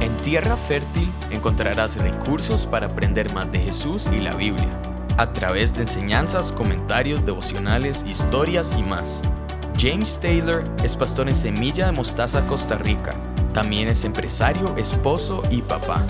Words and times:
En 0.00 0.16
Tierra 0.22 0.56
Fértil 0.56 1.12
encontrarás 1.30 1.96
recursos 1.96 2.64
para 2.64 2.86
aprender 2.86 3.34
más 3.34 3.52
de 3.52 3.60
Jesús 3.60 4.08
y 4.10 4.18
la 4.18 4.34
Biblia, 4.34 4.80
a 5.18 5.30
través 5.34 5.74
de 5.74 5.82
enseñanzas, 5.82 6.52
comentarios, 6.52 7.26
devocionales, 7.26 8.06
historias 8.08 8.74
y 8.78 8.82
más. 8.82 9.20
James 9.78 10.18
Taylor 10.18 10.64
es 10.82 10.96
pastor 10.96 11.28
en 11.28 11.34
Semilla 11.34 11.84
de 11.84 11.92
Mostaza, 11.92 12.46
Costa 12.46 12.78
Rica. 12.78 13.14
También 13.52 13.88
es 13.88 14.04
empresario, 14.04 14.74
esposo 14.78 15.42
y 15.50 15.60
papá. 15.60 16.02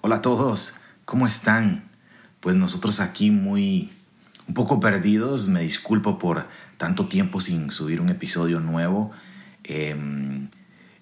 Hola 0.00 0.16
a 0.16 0.22
todos, 0.22 0.76
¿cómo 1.04 1.26
están? 1.26 1.90
Pues 2.38 2.54
nosotros 2.54 3.00
aquí 3.00 3.32
muy 3.32 3.90
un 4.46 4.54
poco 4.54 4.78
perdidos, 4.78 5.48
me 5.48 5.62
disculpo 5.62 6.18
por 6.18 6.46
tanto 6.76 7.06
tiempo 7.06 7.40
sin 7.40 7.72
subir 7.72 8.00
un 8.00 8.10
episodio 8.10 8.60
nuevo. 8.60 9.10
Em, 9.64 10.48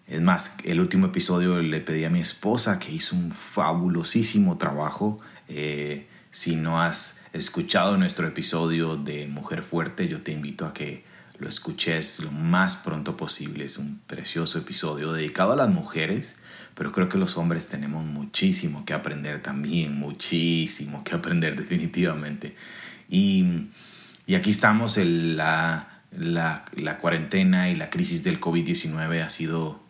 es 0.07 0.21
más, 0.21 0.57
el 0.65 0.81
último 0.81 1.07
episodio 1.07 1.61
le 1.61 1.81
pedí 1.81 2.05
a 2.05 2.11
mi 2.11 2.21
esposa 2.21 2.79
que 2.79 2.93
hizo 2.93 3.17
un 3.17 3.33
fabulosísimo 3.33 4.57
trabajo. 4.57 5.19
Eh, 5.49 6.07
si 6.31 6.55
no 6.55 6.81
has 6.81 7.23
escuchado 7.33 7.97
nuestro 7.97 8.27
episodio 8.29 8.97
de 8.97 9.27
Mujer 9.27 9.63
Fuerte, 9.63 10.07
yo 10.07 10.23
te 10.23 10.33
invito 10.33 10.67
a 10.67 10.73
que 10.73 11.05
lo 11.39 11.49
escuches 11.49 12.21
lo 12.21 12.31
más 12.31 12.77
pronto 12.77 13.17
posible. 13.17 13.65
Es 13.65 13.79
un 13.79 14.01
precioso 14.07 14.59
episodio 14.59 15.13
dedicado 15.13 15.53
a 15.53 15.57
las 15.57 15.69
mujeres, 15.69 16.37
pero 16.75 16.93
creo 16.93 17.09
que 17.09 17.19
los 17.19 17.37
hombres 17.37 17.67
tenemos 17.69 18.05
muchísimo 18.05 18.85
que 18.85 18.95
aprender 18.95 19.43
también, 19.43 19.99
muchísimo 19.99 21.05
que 21.05 21.15
aprender 21.15 21.57
definitivamente. 21.61 22.55
Y, 23.09 23.69
y 24.27 24.35
aquí 24.35 24.51
estamos, 24.51 24.99
en 24.99 25.37
la 25.37 25.96
la, 26.19 26.65
cuarentena 27.01 27.71
y 27.71 27.77
la 27.77 27.91
crisis 27.91 28.23
del 28.23 28.41
COVID-19 28.41 29.23
ha 29.23 29.31
sido 29.31 29.81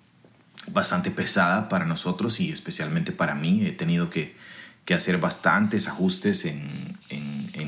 bastante 0.69 1.11
pesada 1.11 1.69
para 1.69 1.85
nosotros 1.85 2.41
y 2.41 2.51
especialmente 2.51 3.13
para 3.13 3.35
mí. 3.35 3.65
He 3.67 3.73
tenido 3.73 4.11
que, 4.11 4.37
hacer 4.95 5.19
bastantes 5.19 5.89
ajustes 5.89 6.45
en, 6.45 6.95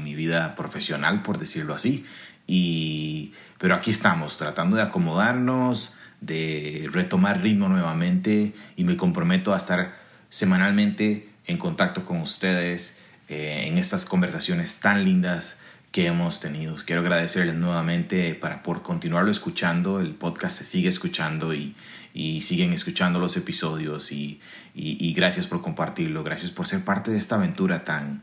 mi 0.05 0.14
vida 0.14 0.55
profesional, 0.55 1.22
por 1.22 1.38
decirlo 1.38 1.74
así. 1.74 2.06
Y, 2.46 3.33
pero 3.58 3.74
aquí 3.74 3.91
estamos, 3.91 4.38
tratando 4.38 4.77
de 4.77 4.83
acomodarnos, 4.83 5.94
de 6.20 6.88
retomar 6.92 7.42
ritmo 7.42 7.68
nuevamente 7.68 8.55
y 8.77 8.84
me 8.84 8.96
comprometo 8.96 9.52
a 9.52 9.58
estar 9.58 9.96
semanalmente 10.30 11.28
en 11.46 11.58
contacto 11.58 12.05
con 12.05 12.20
ustedes 12.20 12.96
eh, 13.28 13.64
en 13.66 13.77
estas 13.77 14.06
conversaciones 14.06 14.77
tan 14.77 15.05
lindas 15.05 15.58
que 15.91 16.06
hemos 16.06 16.41
tenido. 16.41 16.77
Quiero 16.84 17.00
agradecerles 17.00 17.55
nuevamente 17.55 18.34
para 18.34 18.62
por 18.62 18.83
continuarlo 18.83 19.31
escuchando. 19.31 20.00
El 20.00 20.14
podcast 20.14 20.58
se 20.58 20.64
sigue 20.64 20.89
escuchando 20.89 21.55
y, 21.55 21.75
y 22.12 22.42
siguen 22.42 22.72
escuchando 22.72 23.19
los 23.19 23.36
episodios 23.36 24.12
y, 24.12 24.41
y, 24.75 25.12
gracias 25.14 25.47
por 25.47 25.62
compartirlo. 25.62 26.22
Gracias 26.25 26.50
por 26.50 26.67
ser 26.67 26.84
parte 26.84 27.11
de 27.11 27.19
esta 27.19 27.36
aventura 27.36 27.84
tan, 27.84 28.22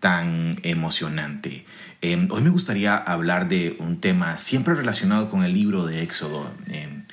tan 0.00 0.56
emocionante. 0.62 1.64
Em, 2.00 2.28
hoy 2.30 2.42
me 2.42 2.50
gustaría 2.50 2.96
hablar 2.96 3.48
de 3.48 3.76
un 3.78 4.00
tema 4.00 4.36
siempre 4.38 4.74
relacionado 4.74 5.30
con 5.30 5.44
el 5.44 5.54
libro 5.54 5.86
de 5.86 6.02
Éxodo. 6.02 6.52
Em, 6.68 7.04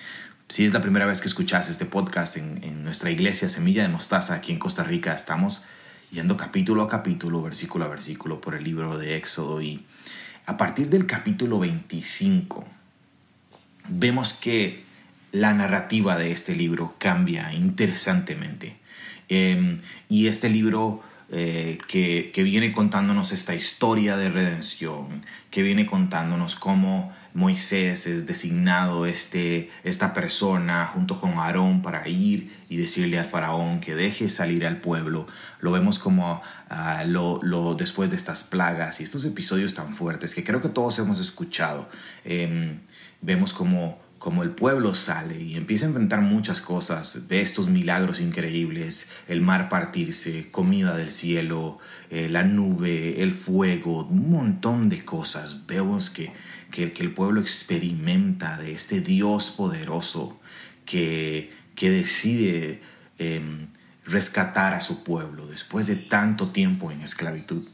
si 0.49 0.65
es 0.65 0.73
la 0.73 0.81
primera 0.81 1.05
vez 1.05 1.21
que 1.21 1.27
escuchas 1.27 1.69
este 1.69 1.85
podcast 1.85 2.37
en, 2.37 2.63
en 2.63 2.83
nuestra 2.83 3.11
iglesia 3.11 3.47
Semilla 3.49 3.83
de 3.83 3.89
Mostaza 3.89 4.33
aquí 4.33 4.51
en 4.51 4.59
Costa 4.59 4.83
Rica, 4.83 5.13
estamos 5.13 5.63
yendo 6.11 6.35
capítulo 6.35 6.83
a 6.83 6.89
capítulo, 6.89 7.41
versículo 7.41 7.85
a 7.85 7.87
versículo 7.87 8.41
por 8.41 8.55
el 8.55 8.63
libro 8.63 8.97
de 8.97 9.15
Éxodo 9.15 9.61
y 9.61 9.85
a 10.45 10.57
partir 10.57 10.89
del 10.89 11.05
capítulo 11.05 11.59
25 11.59 12.65
vemos 13.87 14.33
que 14.33 14.83
la 15.31 15.53
narrativa 15.53 16.17
de 16.17 16.31
este 16.31 16.55
libro 16.55 16.95
cambia 16.97 17.53
interesantemente. 17.53 18.75
Em, 19.29 19.79
y 20.09 20.27
este 20.27 20.49
libro 20.49 21.01
eh, 21.31 21.77
que, 21.87 22.31
que, 22.33 22.43
viene 22.43 22.73
contándonos 22.73 23.31
esta 23.31 23.55
historia 23.55 24.17
de 24.17 24.29
redención, 24.29 25.21
que 25.49 25.63
viene 25.63 25.85
contándonos 25.85 26.55
cómo 26.55 27.13
Moisés 27.33 28.07
es 28.07 28.25
designado 28.25 29.05
este, 29.05 29.69
esta 29.83 30.13
persona 30.13 30.87
junto 30.87 31.19
con 31.19 31.39
Aarón 31.39 31.81
para 31.81 32.07
ir 32.07 32.55
y 32.69 32.77
decirle 32.77 33.19
al 33.19 33.25
faraón 33.25 33.79
que 33.79 33.95
deje 33.95 34.29
salir 34.29 34.65
al 34.65 34.77
pueblo. 34.77 35.27
Lo 35.59 35.71
vemos 35.71 35.99
como 35.99 36.41
uh, 36.69 37.07
lo, 37.07 37.75
después 37.75 38.09
de 38.09 38.15
estas 38.15 38.43
plagas 38.43 38.99
y 38.99 39.03
estos 39.03 39.25
episodios 39.25 39.73
tan 39.73 39.93
fuertes 39.93 40.35
que 40.35 40.43
creo 40.43 40.61
que 40.61 40.69
todos 40.69 40.99
hemos 40.99 41.19
escuchado. 41.19 41.89
Eh, 42.25 42.79
vemos 43.21 43.53
como 43.53 43.99
como 44.21 44.43
el 44.43 44.51
pueblo 44.51 44.93
sale 44.93 45.41
y 45.41 45.55
empieza 45.55 45.85
a 45.85 45.87
enfrentar 45.87 46.21
muchas 46.21 46.61
cosas, 46.61 47.25
ve 47.27 47.41
estos 47.41 47.69
milagros 47.69 48.21
increíbles, 48.21 49.09
el 49.27 49.41
mar 49.41 49.67
partirse, 49.67 50.51
comida 50.51 50.95
del 50.95 51.09
cielo, 51.09 51.79
eh, 52.11 52.29
la 52.29 52.43
nube, 52.43 53.23
el 53.23 53.31
fuego, 53.31 54.05
un 54.05 54.29
montón 54.29 54.89
de 54.89 55.03
cosas. 55.03 55.65
Vemos 55.65 56.11
que, 56.11 56.31
que, 56.71 56.91
el 56.97 57.13
pueblo 57.13 57.41
experimenta 57.41 58.57
de 58.57 58.71
este 58.71 59.01
Dios 59.01 59.51
poderoso 59.51 60.39
que, 60.85 61.51
que 61.75 61.89
decide 61.89 62.81
em, 63.19 63.67
rescatar 64.05 64.73
a 64.73 64.81
su 64.81 65.03
pueblo 65.03 65.47
después 65.47 65.87
de 65.87 65.95
tanto 65.97 66.49
tiempo 66.49 66.91
en 66.91 67.01
esclavitud. 67.01 67.67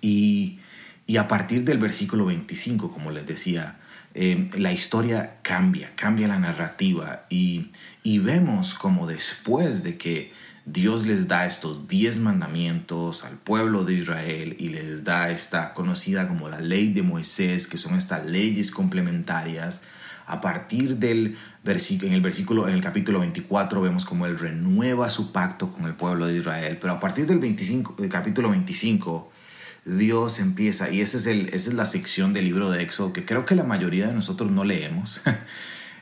Y, 0.00 0.60
y 1.06 1.16
a 1.16 1.26
partir 1.26 1.64
del 1.64 1.78
versículo 1.78 2.26
25, 2.26 2.92
como 2.92 3.10
les 3.10 3.26
decía, 3.26 3.78
Em, 4.16 4.48
la 4.54 4.72
historia 4.72 5.38
cambia, 5.42 5.90
cambia 5.96 6.28
la 6.28 6.38
narrativa 6.38 7.26
y, 7.28 7.70
vemos 8.04 8.74
como 8.74 9.08
después 9.08 9.82
de 9.82 9.98
que 9.98 10.32
Dios 10.66 11.04
les 11.06 11.28
da 11.28 11.46
estos 11.46 11.88
diez 11.88 12.18
mandamientos 12.18 13.24
al 13.24 13.36
pueblo 13.36 13.84
de 13.84 13.94
Israel 13.94 14.56
y 14.58 14.70
les 14.70 15.04
da 15.04 15.30
esta 15.30 15.74
conocida 15.74 16.26
como 16.26 16.48
la 16.48 16.60
ley 16.60 16.92
de 16.92 17.02
Moisés, 17.02 17.66
que 17.66 17.76
son 17.76 17.94
estas 17.96 18.24
leyes 18.24 18.70
complementarias. 18.70 19.84
A 20.26 20.40
partir 20.40 20.96
del 20.96 21.36
versículo, 21.62 22.08
en 22.08 22.14
el 22.14 22.22
versículo, 22.22 22.66
en 22.66 22.74
el 22.74 22.80
capítulo 22.80 23.20
24 23.20 23.82
vemos 23.82 24.06
como 24.06 24.24
él 24.24 24.38
renueva 24.38 25.10
su 25.10 25.32
pacto 25.32 25.70
con 25.70 25.84
el 25.84 25.94
pueblo 25.94 26.26
de 26.26 26.38
Israel, 26.38 26.78
pero 26.80 26.94
a 26.94 27.00
partir 27.00 27.26
del, 27.26 27.40
25, 27.40 27.96
del 27.98 28.08
capítulo 28.08 28.48
25 28.48 29.30
Dios 29.84 30.40
empieza, 30.40 30.88
y 30.88 31.02
esa 31.02 31.18
es, 31.18 31.26
el, 31.26 31.48
esa 31.48 31.68
es 31.68 31.74
la 31.74 31.84
sección 31.84 32.32
del 32.32 32.46
libro 32.46 32.70
de 32.70 32.82
Éxodo 32.82 33.12
que 33.12 33.26
creo 33.26 33.44
que 33.44 33.54
la 33.54 33.64
mayoría 33.64 34.06
de 34.06 34.14
nosotros 34.14 34.50
no 34.50 34.64
leemos. 34.64 35.20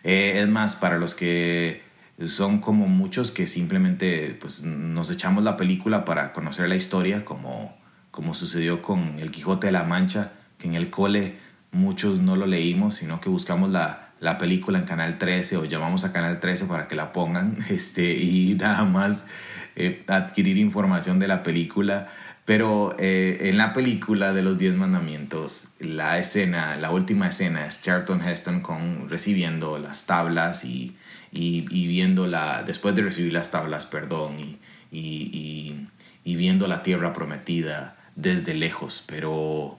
Eh, 0.05 0.41
es 0.43 0.49
más, 0.49 0.75
para 0.75 0.99
los 0.99 1.15
que 1.15 1.81
son 2.29 2.61
como 2.61 2.87
muchos 2.89 3.31
que 3.31 3.47
simplemente 3.47 4.37
pues, 4.41 4.63
nos 4.63 5.11
echamos 5.11 5.45
la 5.45 5.57
película 5.57 6.05
para 6.05 6.33
conocer 6.33 6.69
la 6.69 6.77
historia, 6.77 7.25
como, 7.25 7.77
como 8.11 8.35
sucedió 8.35 8.83
con 8.83 9.19
El 9.19 9.31
Quijote 9.31 9.69
de 9.69 9.73
la 9.73 9.85
Mancha, 9.85 10.33
que 10.59 10.69
en 10.69 10.75
el 10.75 10.91
cole 10.91 11.39
muchos 11.71 12.21
no 12.21 12.37
lo 12.37 12.47
leímos, 12.47 12.97
sino 12.97 13.21
que 13.21 13.29
buscamos 13.29 13.71
la, 13.71 14.13
la 14.21 14.39
película 14.39 14.79
en 14.79 14.85
Canal 14.85 15.19
13 15.19 15.57
o 15.57 15.65
llamamos 15.65 16.05
a 16.05 16.13
Canal 16.13 16.39
13 16.39 16.67
para 16.67 16.87
que 16.87 16.95
la 16.95 17.13
pongan 17.13 17.59
este, 17.71 18.15
y 18.15 18.55
nada 18.55 18.85
más 18.85 19.27
eh, 19.75 20.05
adquirir 20.07 20.59
información 20.59 21.19
de 21.19 21.29
la 21.29 21.43
película. 21.43 22.09
Pero 22.45 22.97
eh, 22.99 23.39
en 23.43 23.57
la 23.57 23.73
película 23.73 24.33
de 24.33 24.43
los 24.43 24.59
Diez 24.59 24.75
Mandamientos, 24.75 25.69
la 25.79 26.19
escena, 26.19 26.77
la 26.77 26.91
última 26.91 27.29
escena 27.29 27.67
es 27.67 27.81
Charlton 27.83 28.21
Heston 28.21 28.61
con, 28.61 29.09
recibiendo 29.09 29.79
las 29.79 30.07
tablas 30.07 30.65
y, 30.65 30.97
y, 31.33 31.87
viendo 31.87 32.27
la, 32.27 32.63
después 32.63 32.95
de 32.95 33.03
recibir 33.03 33.33
las 33.33 33.51
tablas, 33.51 33.87
perdón, 33.87 34.39
y, 34.39 34.59
y, 34.91 35.89
y, 36.25 36.37
viendo 36.37 36.69
la 36.69 36.83
tierra 36.83 37.13
prometida 37.13 37.97
desde 38.17 38.55
lejos, 38.55 39.03
pero, 39.07 39.79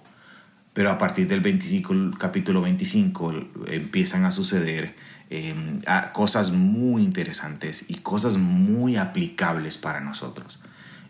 pero 0.73 0.89
a 0.89 0.97
partir 0.97 1.27
del 1.27 1.41
25, 1.41 2.17
capítulo 2.17 2.61
25 2.61 3.33
empiezan 3.67 4.25
a 4.25 4.31
suceder 4.31 4.95
em, 5.29 5.81
cosas 6.11 6.51
muy 6.51 7.03
interesantes 7.03 7.85
y 7.87 7.95
cosas 7.95 8.37
muy 8.37 8.97
aplicables 8.97 9.77
para 9.77 10.01
nosotros. 10.01 10.59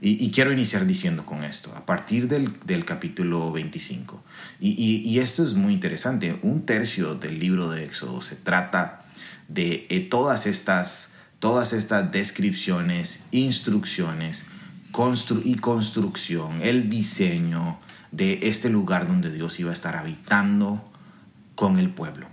Y, 0.05 0.31
quiero 0.31 0.51
iniciar 0.51 0.85
diciendo 0.85 1.25
con 1.25 1.45
esto, 1.45 1.73
a 1.77 1.85
partir 1.85 2.27
del, 2.27 2.59
del 2.65 2.83
capítulo 2.83 3.53
25. 3.53 4.21
Y, 4.59 4.71
y, 4.71 5.09
y, 5.09 5.19
esto 5.19 5.45
es 5.45 5.53
muy 5.53 5.71
interesante, 5.71 6.37
un 6.41 6.65
tercio 6.65 7.15
del 7.15 7.39
libro 7.39 7.69
de 7.69 7.85
Éxodo 7.85 8.19
se 8.19 8.35
trata 8.35 9.02
de 9.47 9.85
eh, 9.89 9.99
todas, 10.01 10.45
estas, 10.45 11.13
todas 11.39 11.73
estas 11.73 12.11
descripciones, 12.11 13.27
instrucciones 13.31 14.45
constru 14.91 15.41
y 15.43 15.55
construcción, 15.55 16.61
el 16.61 16.89
diseño 16.89 17.79
de 18.11 18.39
este 18.43 18.69
lugar 18.69 19.07
donde 19.07 19.31
Dios 19.31 19.59
iba 19.59 19.71
a 19.71 19.73
estar 19.73 19.95
habitando 19.95 20.91
con 21.55 21.79
el 21.79 21.89
pueblo. 21.89 22.27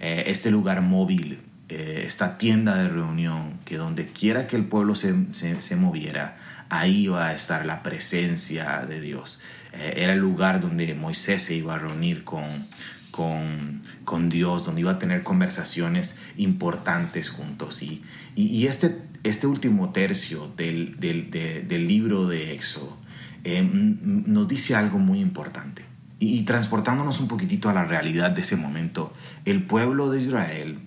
Eh, 0.00 0.24
este 0.26 0.50
lugar 0.50 0.82
móvil, 0.82 1.40
eh, 1.68 2.04
esta 2.06 2.36
tienda 2.36 2.76
de 2.76 2.88
reunión, 2.88 3.60
que 3.64 3.76
donde 3.76 4.08
quiera 4.08 4.46
que 4.46 4.56
el 4.56 4.64
pueblo 4.64 4.94
se, 4.94 5.32
se, 5.32 5.60
se 5.60 5.76
moviera, 5.76 6.36
ahí 6.68 7.04
iba 7.04 7.26
a 7.26 7.32
estar 7.32 7.64
la 7.64 7.82
presencia 7.82 8.84
de 8.86 9.00
Dios. 9.00 9.40
Era 9.72 10.14
el 10.14 10.18
lugar 10.18 10.60
donde 10.60 10.94
Moisés 10.94 11.42
se 11.42 11.54
iba 11.54 11.76
a 11.76 11.78
reunir 11.78 12.24
con, 12.24 12.66
con, 13.10 13.82
con, 14.04 14.28
Dios, 14.28 14.64
donde 14.64 14.82
iba 14.82 14.92
a 14.92 14.98
tener 14.98 15.22
conversaciones 15.22 16.18
importantes 16.36 17.30
juntos. 17.30 17.82
Y, 17.82 18.02
y, 18.34 18.66
este, 18.66 19.02
este 19.24 19.46
último 19.46 19.90
tercio 19.90 20.50
del, 20.56 20.98
del, 20.98 21.30
del 21.30 21.88
libro 21.88 22.26
de 22.28 22.54
Éxodo 22.54 22.96
eh, 23.44 23.62
nos 23.62 24.48
dice 24.48 24.74
algo 24.74 24.98
muy 24.98 25.20
importante. 25.20 25.84
Y, 26.18 26.38
y 26.38 26.42
transportándonos 26.42 27.20
un 27.20 27.28
poquitito 27.28 27.68
a 27.68 27.72
la 27.72 27.84
realidad 27.84 28.30
de 28.30 28.42
ese 28.42 28.56
momento, 28.56 29.12
el 29.44 29.62
pueblo 29.62 30.10
de 30.10 30.20
Israel 30.20 30.78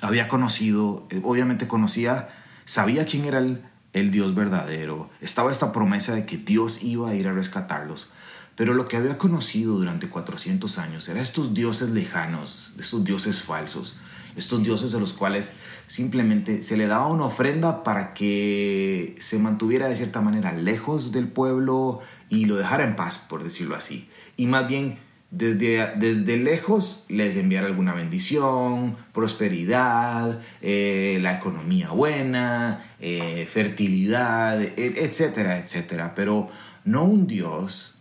había 0.00 0.28
conocido, 0.28 1.06
eh, 1.10 1.20
obviamente 1.24 1.66
conocía, 1.66 2.28
sabía 2.64 3.06
quién 3.06 3.24
era 3.24 3.38
el, 3.38 3.62
el 3.92 4.10
Dios 4.10 4.34
verdadero, 4.34 5.10
estaba 5.20 5.50
esta 5.50 5.72
promesa 5.72 6.14
de 6.14 6.26
que 6.26 6.36
Dios 6.36 6.82
iba 6.82 7.10
a 7.10 7.14
ir 7.14 7.28
a 7.28 7.32
rescatarlos, 7.32 8.10
pero 8.56 8.74
lo 8.74 8.88
que 8.88 8.96
había 8.96 9.18
conocido 9.18 9.74
durante 9.74 10.08
400 10.08 10.78
años 10.78 11.08
era 11.08 11.20
estos 11.20 11.54
dioses 11.54 11.90
lejanos, 11.90 12.72
estos 12.78 13.04
dioses 13.04 13.42
falsos, 13.42 13.94
estos 14.34 14.62
dioses 14.62 14.94
a 14.94 14.98
los 14.98 15.12
cuales 15.12 15.52
simplemente 15.86 16.62
se 16.62 16.76
le 16.76 16.86
daba 16.86 17.06
una 17.06 17.26
ofrenda 17.26 17.84
para 17.84 18.14
que 18.14 19.14
se 19.18 19.38
mantuviera 19.38 19.88
de 19.88 19.96
cierta 19.96 20.20
manera 20.20 20.52
lejos 20.52 21.12
del 21.12 21.28
pueblo 21.28 22.00
y 22.28 22.46
lo 22.46 22.56
dejara 22.56 22.84
en 22.84 22.96
paz, 22.96 23.18
por 23.18 23.44
decirlo 23.44 23.76
así. 23.76 24.08
Y 24.36 24.46
más 24.46 24.68
bien 24.68 24.98
desde, 25.30 25.94
desde 25.96 26.36
lejos 26.38 27.04
les 27.08 27.36
enviar 27.36 27.64
alguna 27.64 27.92
bendición, 27.92 28.96
prosperidad, 29.12 30.40
eh, 30.62 31.18
la 31.20 31.34
economía 31.34 31.90
buena, 31.90 32.84
eh, 33.00 33.46
fertilidad, 33.50 34.60
e, 34.62 35.04
etcétera, 35.04 35.58
etcétera. 35.58 36.14
Pero 36.14 36.48
no 36.84 37.04
un 37.04 37.26
Dios 37.26 37.95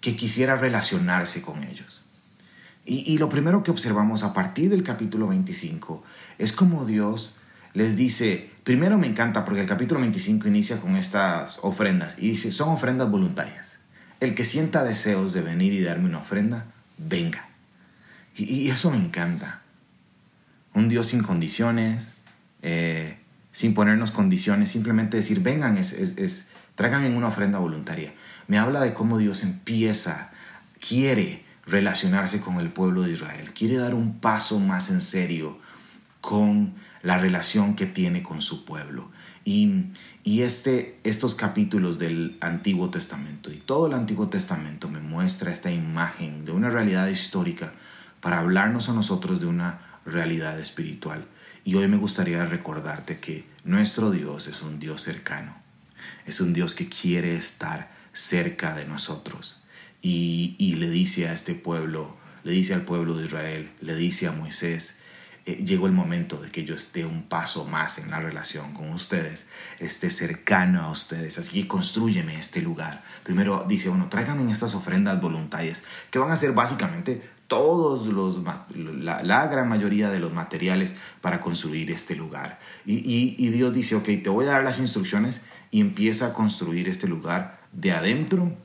que 0.00 0.16
quisiera 0.16 0.56
relacionarse 0.56 1.42
con 1.42 1.64
ellos. 1.64 2.02
Y, 2.84 3.18
lo 3.18 3.28
primero 3.28 3.62
que 3.62 3.70
observamos 3.70 4.24
a 4.24 4.32
partir 4.32 4.70
del 4.70 4.82
capítulo 4.82 5.28
25 5.28 6.02
es 6.38 6.52
como 6.52 6.86
Dios 6.86 7.36
les 7.72 7.94
dice, 7.94 8.50
primero 8.64 8.98
me 8.98 9.06
encanta 9.06 9.44
porque 9.44 9.60
el 9.60 9.68
capítulo 9.68 10.00
25 10.00 10.48
inicia 10.48 10.80
con 10.80 10.96
estas 10.96 11.60
ofrendas 11.62 12.16
y 12.18 12.30
dice, 12.30 12.50
son 12.50 12.70
ofrendas 12.70 13.08
voluntarias. 13.10 13.78
El 14.18 14.34
que 14.34 14.44
sienta 14.44 14.82
deseos 14.82 15.32
de 15.32 15.42
venir 15.42 15.72
y 15.72 15.82
darme 15.82 16.08
una 16.08 16.18
ofrenda, 16.18 16.66
venga. 16.98 17.48
Y, 18.34 18.70
eso 18.70 18.90
me 18.90 18.96
encanta. 18.96 19.62
Un 20.74 20.88
Dios 20.88 21.08
sin 21.08 21.22
condiciones, 21.22 22.14
eh, 22.62 23.18
sin 23.52 23.74
ponernos 23.74 24.10
condiciones, 24.10 24.70
simplemente 24.70 25.16
decir, 25.16 25.40
vengan, 25.40 25.76
es, 25.78 26.49
en 26.86 27.16
una 27.16 27.28
ofrenda 27.28 27.58
voluntaria. 27.58 28.14
Me 28.48 28.58
habla 28.58 28.80
de 28.80 28.94
cómo 28.94 29.18
Dios 29.18 29.42
empieza, 29.42 30.32
quiere 30.86 31.44
relacionarse 31.66 32.40
con 32.40 32.58
el 32.58 32.70
pueblo 32.70 33.02
de 33.02 33.12
Israel, 33.12 33.52
quiere 33.52 33.76
dar 33.76 33.94
un 33.94 34.18
paso 34.18 34.58
más 34.58 34.90
en 34.90 35.02
serio 35.02 35.58
con 36.20 36.74
la 37.02 37.18
relación 37.18 37.76
que 37.76 37.86
tiene 37.86 38.22
con 38.22 38.40
su 38.42 38.64
pueblo. 38.64 39.10
Y, 39.44 39.92
este, 40.42 40.98
estos 41.04 41.34
capítulos 41.34 41.98
del 41.98 42.36
Antiguo 42.40 42.90
Testamento 42.90 43.50
y 43.50 43.56
todo 43.56 43.86
el 43.86 43.94
Antiguo 43.94 44.28
Testamento 44.28 44.88
me 44.88 45.00
muestra 45.00 45.50
esta 45.50 45.70
imagen 45.70 46.44
de 46.44 46.52
una 46.52 46.70
realidad 46.70 47.08
histórica 47.08 47.72
para 48.20 48.38
hablarnos 48.38 48.88
a 48.88 48.92
nosotros 48.92 49.40
de 49.40 49.46
una 49.46 49.98
realidad 50.04 50.58
espiritual. 50.58 51.26
Y 51.64 51.74
hoy 51.74 51.88
me 51.88 51.96
gustaría 51.96 52.44
recordarte 52.46 53.18
que 53.18 53.44
nuestro 53.64 54.10
Dios 54.10 54.46
es 54.46 54.62
un 54.62 54.78
Dios 54.78 55.02
cercano, 55.02 55.59
es 56.26 56.40
un 56.40 56.52
Dios 56.52 56.74
que 56.74 56.88
quiere 56.88 57.36
estar 57.36 57.90
cerca 58.12 58.74
de 58.74 58.86
nosotros. 58.86 59.62
Y, 60.02 60.56
y 60.58 60.74
le 60.74 60.90
dice 60.90 61.28
a 61.28 61.32
este 61.32 61.54
pueblo, 61.54 62.16
le 62.44 62.52
dice 62.52 62.74
al 62.74 62.82
pueblo 62.82 63.16
de 63.16 63.26
Israel, 63.26 63.70
le 63.80 63.94
dice 63.94 64.26
a 64.26 64.32
Moisés, 64.32 65.00
eh, 65.46 65.64
llegó 65.64 65.86
el 65.86 65.92
momento 65.92 66.36
de 66.36 66.50
que 66.50 66.64
yo 66.64 66.74
esté 66.74 67.06
un 67.06 67.22
paso 67.22 67.64
más 67.64 67.98
en 67.98 68.10
la 68.10 68.20
relación 68.20 68.74
con 68.74 68.90
ustedes, 68.92 69.48
esté 69.78 70.10
cercano 70.10 70.82
a 70.82 70.90
ustedes, 70.90 71.38
así 71.38 71.62
que 71.62 71.68
construyeme 71.68 72.38
este 72.38 72.60
lugar. 72.60 73.02
Primero 73.24 73.64
dice, 73.66 73.88
bueno, 73.88 74.08
tráiganme 74.10 74.50
estas 74.52 74.74
ofrendas 74.74 75.20
voluntarias, 75.20 75.82
que 76.10 76.18
van 76.18 76.30
a 76.30 76.36
ser 76.36 76.52
básicamente 76.52 77.22
todos 77.48 78.06
los, 78.06 78.38
la, 78.76 79.46
gran 79.48 79.68
mayoría 79.68 80.10
de 80.10 80.20
los 80.20 80.32
materiales 80.32 80.94
para 81.20 81.40
construir 81.40 81.90
este 81.90 82.14
lugar. 82.14 82.60
Y, 82.84 83.34
y 83.38 83.48
Dios 83.48 83.72
dice, 83.72 83.96
ok, 83.96 84.04
te 84.22 84.28
voy 84.28 84.44
a 84.44 84.50
dar 84.50 84.62
las 84.62 84.78
instrucciones 84.78 85.40
y 85.70 85.80
empieza 85.80 86.26
a 86.26 86.32
construir 86.32 86.88
este 86.88 87.06
lugar 87.06 87.60
de 87.72 87.92
adentro 87.92 88.56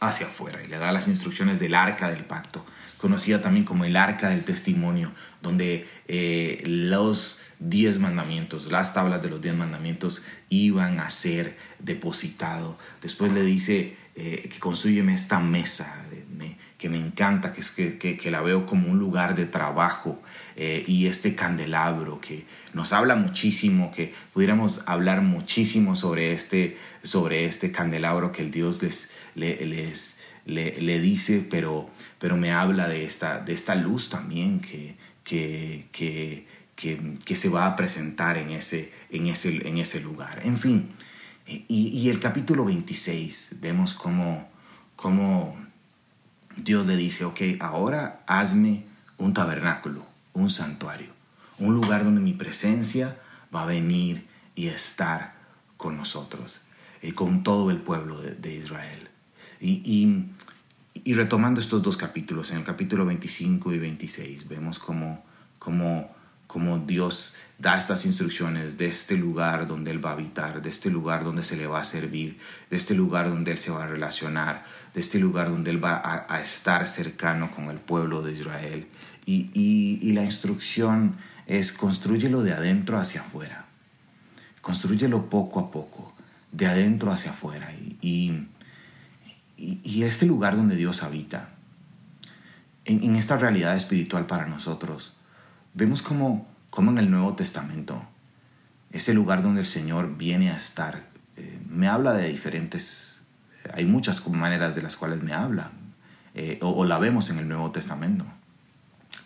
hacia 0.00 0.26
afuera 0.26 0.62
y 0.64 0.68
le 0.68 0.78
da 0.78 0.92
las 0.92 1.08
instrucciones 1.08 1.58
del 1.58 1.74
arca 1.74 2.10
del 2.10 2.24
pacto 2.24 2.64
conocida 3.02 3.42
también 3.42 3.64
como 3.64 3.84
el 3.84 3.96
arca 3.96 4.28
del 4.28 4.44
testimonio, 4.44 5.10
donde 5.42 5.88
eh, 6.06 6.62
los 6.64 7.40
diez 7.58 7.98
mandamientos, 7.98 8.70
las 8.70 8.94
tablas 8.94 9.20
de 9.20 9.28
los 9.28 9.42
diez 9.42 9.56
mandamientos 9.56 10.22
iban 10.50 11.00
a 11.00 11.10
ser 11.10 11.58
depositados. 11.80 12.76
Después 13.02 13.32
le 13.32 13.42
dice 13.42 13.96
eh, 14.14 14.48
que 14.48 14.60
construyeme 14.60 15.14
esta 15.14 15.40
mesa, 15.40 16.06
que 16.82 16.88
me 16.88 16.98
encanta, 16.98 17.52
que, 17.52 17.96
que, 17.96 18.16
que, 18.18 18.30
la 18.32 18.42
veo 18.42 18.66
como 18.66 18.88
un 18.88 18.98
lugar 18.98 19.36
de 19.36 19.46
trabajo, 19.46 20.20
eh, 20.56 20.82
y 20.84 21.06
este 21.06 21.36
candelabro 21.36 22.20
que 22.20 22.44
nos 22.74 22.92
habla 22.92 23.14
muchísimo, 23.14 23.92
que 23.92 24.12
pudiéramos 24.32 24.82
hablar 24.86 25.22
muchísimo 25.22 25.94
sobre 25.94 26.32
este, 26.32 26.76
sobre 27.04 27.44
este 27.44 27.70
candelabro 27.70 28.32
que 28.32 28.42
el 28.42 28.50
Dios 28.50 28.82
les, 28.82 29.12
les, 29.36 30.18
le, 30.44 31.00
dice, 31.00 31.46
pero, 31.48 31.88
pero 32.18 32.36
me 32.36 32.50
habla 32.50 32.88
de 32.88 33.04
esta, 33.04 33.38
de 33.38 33.52
esta 33.52 33.76
luz 33.76 34.08
también 34.08 34.58
que, 34.58 34.96
que, 35.22 35.86
que, 35.92 36.48
que, 37.24 37.36
se 37.36 37.48
va 37.48 37.66
a 37.66 37.76
presentar 37.76 38.38
en 38.38 38.50
ese, 38.50 38.92
en 39.08 39.28
ese, 39.28 39.68
en 39.68 39.78
ese 39.78 40.00
lugar. 40.00 40.40
En 40.42 40.58
fin, 40.58 40.88
y, 41.46 41.62
y 41.68 42.10
el 42.10 42.18
capítulo 42.18 42.64
26 42.64 43.58
vemos 43.60 43.94
cómo, 43.94 44.50
cómo 44.96 45.62
Dios 46.56 46.86
le 46.86 46.96
dice, 46.96 47.24
ok, 47.24 47.40
ahora 47.60 48.22
hazme 48.26 48.84
un 49.18 49.34
tabernáculo, 49.34 50.04
un 50.32 50.50
santuario, 50.50 51.10
un 51.58 51.74
lugar 51.74 52.04
donde 52.04 52.20
mi 52.20 52.32
presencia 52.32 53.18
va 53.54 53.62
a 53.62 53.66
venir 53.66 54.26
y 54.54 54.68
estar 54.68 55.34
con 55.76 55.96
nosotros, 55.96 56.62
y 57.02 57.12
con 57.12 57.42
todo 57.42 57.70
el 57.70 57.78
pueblo 57.78 58.20
de 58.20 58.54
Israel. 58.54 59.08
Y, 59.60 60.26
retomando 61.14 61.60
estos 61.60 61.82
dos 61.82 61.96
capítulos, 61.96 62.50
en 62.50 62.58
el 62.58 62.64
capítulo 62.64 63.06
25 63.06 63.72
y 63.72 63.78
26, 63.78 64.48
vemos 64.48 64.78
cómo, 64.78 65.24
cómo, 65.58 66.14
cómo 66.52 66.78
Dios 66.80 67.34
da 67.56 67.78
estas 67.78 68.04
instrucciones 68.04 68.76
de 68.76 68.86
este 68.86 69.16
lugar 69.16 69.66
donde 69.66 69.90
Él 69.90 70.04
va 70.04 70.10
a 70.10 70.12
habitar, 70.12 70.60
de 70.60 70.68
este 70.68 70.90
lugar 70.90 71.24
donde 71.24 71.44
se 71.44 71.56
le 71.56 71.66
va 71.66 71.80
a 71.80 71.84
servir, 71.84 72.38
de 72.68 72.76
este 72.76 72.92
lugar 72.92 73.30
donde 73.30 73.52
Él 73.52 73.58
se 73.58 73.70
va 73.70 73.84
a 73.84 73.86
relacionar, 73.86 74.66
de 74.92 75.00
este 75.00 75.18
lugar 75.18 75.48
donde 75.48 75.70
Él 75.70 75.82
va 75.82 76.26
a, 76.28 76.40
estar 76.42 76.86
cercano 76.86 77.50
con 77.52 77.70
el 77.70 77.78
pueblo 77.78 78.20
de 78.20 78.32
Israel. 78.32 78.86
Y, 79.24 79.48
y, 79.54 80.12
la 80.12 80.24
instrucción 80.24 81.16
es 81.46 81.72
construyelo 81.72 82.42
de 82.42 82.52
adentro 82.52 82.98
hacia 82.98 83.22
afuera. 83.22 83.64
Construyelo 84.60 85.30
poco 85.30 85.58
a 85.58 85.70
poco, 85.70 86.12
de 86.50 86.66
adentro 86.66 87.12
hacia 87.12 87.30
afuera. 87.30 87.72
Y, 88.02 88.46
y, 89.56 90.02
este 90.02 90.26
lugar 90.26 90.56
donde 90.56 90.76
Dios 90.76 91.02
habita, 91.02 91.48
en, 92.84 93.16
esta 93.16 93.38
realidad 93.38 93.74
espiritual 93.74 94.26
para 94.26 94.44
nosotros, 94.46 95.16
vemos 95.74 96.02
como, 96.02 96.46
como 96.70 96.90
en 96.90 96.98
el 96.98 97.10
Nuevo 97.10 97.34
Testamento, 97.34 98.02
ese 98.90 99.14
lugar 99.14 99.42
donde 99.42 99.60
el 99.60 99.66
Señor 99.66 100.16
viene 100.16 100.50
a 100.50 100.56
estar, 100.56 101.04
eh, 101.36 101.58
me 101.68 101.88
habla 101.88 102.12
de 102.12 102.28
diferentes, 102.28 103.22
hay 103.72 103.84
muchas 103.84 104.26
maneras 104.28 104.74
de 104.74 104.82
las 104.82 104.96
cuales 104.96 105.22
me 105.22 105.32
habla, 105.32 105.72
eh, 106.34 106.58
o, 106.62 106.84
la 106.84 106.98
vemos 106.98 107.30
en 107.30 107.38
el 107.38 107.48
Nuevo 107.48 107.70
Testamento, 107.70 108.24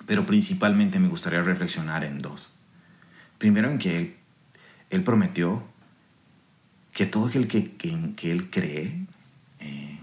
pero 0.07 0.27
principalmente 0.27 0.99
me 0.99 1.09
gustaría 1.09 1.43
reflexionar 1.43 2.05
en 2.05 2.19
dos. 2.19 2.51
Primero 3.39 3.71
en 3.71 3.79
que 3.79 3.97
Él, 3.99 4.17
él 4.91 5.03
prometió 5.03 5.65
que 6.93 7.07
todo 7.07 7.27
aquel 7.27 7.49
que, 7.49 7.73
que, 7.73 8.15
que 8.17 8.31
Él 8.31 8.51
cree, 8.51 9.07
eh, 9.61 10.01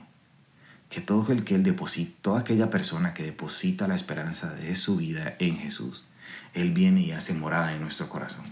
que 0.89 1.01
todo 1.01 1.31
el 1.31 1.43
que 1.43 1.55
él 1.55 1.63
deposita, 1.63 2.11
toda 2.21 2.39
aquella 2.41 2.69
persona 2.69 3.15
que 3.15 3.23
deposita 3.23 3.87
la 3.87 3.95
esperanza 3.95 4.53
de 4.53 4.75
su 4.75 4.97
vida 4.97 5.35
en 5.39 5.57
Jesús, 5.57 6.05
Él 6.53 6.71
viene 6.71 7.01
y 7.01 7.11
hace 7.11 7.33
morada 7.33 7.73
en 7.73 7.81
nuestro 7.81 8.09
corazón. 8.09 8.45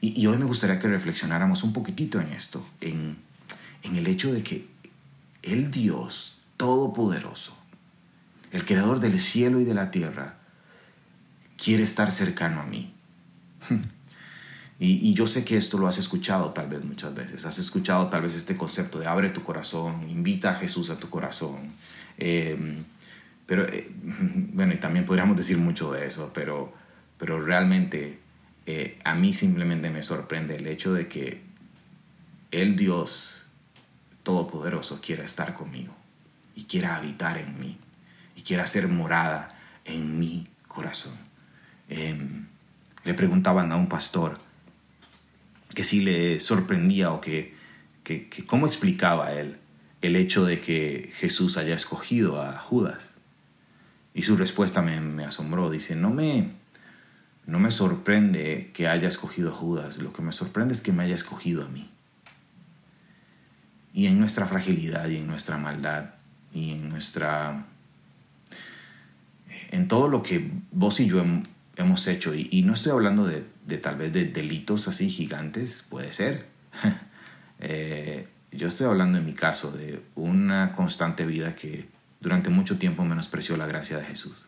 Y, 0.00 0.26
hoy 0.26 0.38
me 0.38 0.44
gustaría 0.44 0.78
que 0.78 0.86
reflexionáramos 0.86 1.64
un 1.64 1.72
poquitito 1.72 2.20
en 2.20 2.28
esto, 2.28 2.64
en, 2.80 3.16
en 3.82 3.96
el 3.96 4.06
hecho 4.06 4.32
de 4.32 4.42
que 4.44 4.68
el 5.42 5.70
Dios 5.70 6.38
Todopoderoso, 6.56 7.56
el 8.52 8.64
Creador 8.64 9.00
del 9.00 9.18
cielo 9.18 9.60
y 9.60 9.64
de 9.64 9.74
la 9.74 9.90
tierra, 9.90 10.38
quiere 11.56 11.82
estar 11.82 12.10
cercano 12.12 12.60
a 12.60 12.66
mí. 12.66 12.94
Y, 14.80 15.12
yo 15.12 15.26
sé 15.26 15.44
que 15.44 15.56
esto 15.56 15.76
lo 15.76 15.88
has 15.88 15.98
escuchado 15.98 16.52
tal 16.52 16.68
vez 16.68 16.84
muchas 16.84 17.12
veces. 17.12 17.44
Has 17.44 17.58
escuchado 17.58 18.06
tal 18.08 18.22
vez 18.22 18.36
este 18.36 18.56
concepto 18.56 19.00
de 19.00 19.08
abre 19.08 19.30
tu 19.30 19.42
corazón, 19.42 20.08
invita 20.08 20.50
a 20.50 20.54
Jesús 20.54 20.90
a 20.90 21.00
tu 21.00 21.10
corazón. 21.10 21.72
Em, 22.16 22.84
pero, 23.48 23.66
eh, 23.66 23.90
bueno, 24.52 24.74
y 24.74 24.76
también 24.76 25.06
podríamos 25.06 25.36
decir 25.36 25.56
mucho 25.56 25.90
de 25.90 26.06
eso, 26.06 26.30
pero, 26.34 26.72
pero 27.16 27.44
realmente 27.44 28.20
eh, 28.66 28.98
a 29.02 29.14
mí 29.14 29.32
simplemente 29.32 29.88
me 29.88 30.02
sorprende 30.02 30.56
el 30.56 30.66
hecho 30.66 30.92
de 30.92 31.08
que 31.08 31.40
el 32.50 32.76
Dios 32.76 33.46
Todopoderoso 34.22 35.00
quiera 35.00 35.24
estar 35.24 35.54
conmigo 35.54 35.94
y 36.54 36.64
quiera 36.64 36.96
habitar 36.96 37.38
en 37.38 37.58
mí 37.58 37.78
y 38.36 38.42
quiera 38.42 38.64
hacer 38.64 38.86
morada 38.86 39.48
en 39.86 40.18
mi 40.18 40.48
corazón. 40.66 41.14
Em, 41.88 42.46
le 43.04 43.14
preguntaban 43.14 43.72
a 43.72 43.76
un 43.76 43.88
pastor 43.88 44.38
que 45.74 45.84
si 45.84 46.02
le 46.02 46.38
sorprendía 46.40 47.12
o 47.12 47.22
que, 47.22 47.54
que, 48.04 48.28
cómo 48.44 48.66
explicaba 48.66 49.32
él 49.32 49.56
el 50.02 50.16
hecho 50.16 50.44
de 50.44 50.60
que 50.60 51.10
Jesús 51.16 51.56
haya 51.56 51.74
escogido 51.74 52.42
a 52.42 52.58
Judas. 52.58 53.14
Y 54.18 54.22
su 54.22 54.36
respuesta 54.36 54.82
me, 54.82 55.24
asombró. 55.24 55.70
Dice, 55.70 55.94
no 55.94 56.10
me, 56.10 56.50
no 57.46 57.60
me 57.60 57.70
sorprende 57.70 58.72
que 58.74 58.88
haya 58.88 59.06
escogido 59.06 59.50
a 59.50 59.54
Judas, 59.54 59.98
lo 59.98 60.12
que 60.12 60.22
me 60.22 60.32
sorprende 60.32 60.74
es 60.74 60.80
que 60.80 60.90
me 60.90 61.04
haya 61.04 61.14
escogido 61.14 61.64
a 61.64 61.68
mí. 61.68 61.88
Y 63.94 64.08
en 64.08 64.18
nuestra 64.18 64.46
fragilidad 64.46 65.06
y 65.06 65.18
en 65.18 65.28
nuestra 65.28 65.56
maldad 65.56 66.14
y 66.52 66.72
en 66.72 66.88
nuestra... 66.88 67.66
en 69.70 69.86
todo 69.86 70.08
lo 70.08 70.24
que 70.24 70.50
vos 70.72 70.98
y 70.98 71.06
yo 71.06 71.24
hemos 71.76 72.08
hecho, 72.08 72.34
y, 72.34 72.62
no 72.64 72.74
estoy 72.74 72.90
hablando 72.90 73.24
de, 73.24 73.44
tal 73.78 73.98
vez 73.98 74.12
de 74.12 74.24
delitos 74.24 74.88
así 74.88 75.08
gigantes, 75.10 75.86
puede 75.88 76.12
ser. 76.12 76.48
Eh, 77.60 78.28
yo 78.52 78.68
estoy 78.68 78.86
hablando 78.86 79.18
en 79.18 79.26
mi 79.26 79.32
caso 79.32 79.72
de 79.72 80.00
una 80.14 80.70
constante 80.70 81.26
vida 81.26 81.56
que 81.56 81.88
durante 82.20 82.50
mucho 82.50 82.78
tiempo 82.78 83.04
menospreció 83.04 83.56
la 83.56 83.66
gracia 83.66 83.98
de 83.98 84.04
Jesús. 84.04 84.44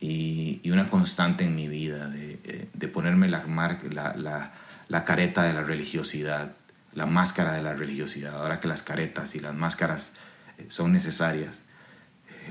Y, 0.00 0.60
una 0.70 0.90
constante 0.90 1.44
en 1.44 1.56
mi 1.56 1.68
vida 1.68 2.08
de, 2.08 2.38
eh, 2.44 2.88
ponerme 2.88 3.28
la, 3.28 3.44
la, 3.90 4.52
la, 4.88 5.04
careta 5.04 5.42
de 5.44 5.54
la 5.54 5.62
religiosidad, 5.62 6.52
la 6.92 7.06
máscara 7.06 7.54
de 7.54 7.62
la 7.62 7.72
religiosidad, 7.72 8.36
ahora 8.36 8.60
que 8.60 8.68
las 8.68 8.82
caretas 8.82 9.34
y 9.34 9.40
las 9.40 9.54
máscaras 9.54 10.12
eh, 10.58 10.66
son 10.68 10.92
necesarias, 10.92 11.62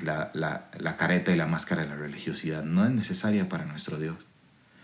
la, 0.03 0.31
la, 0.33 0.95
careta 0.97 1.31
y 1.31 1.35
la 1.35 1.45
máscara 1.45 1.83
de 1.83 1.89
la 1.89 1.95
religiosidad 1.95 2.63
no 2.63 2.83
es 2.83 2.91
necesaria 2.91 3.47
para 3.47 3.65
nuestro 3.65 3.97
Dios. 3.97 4.17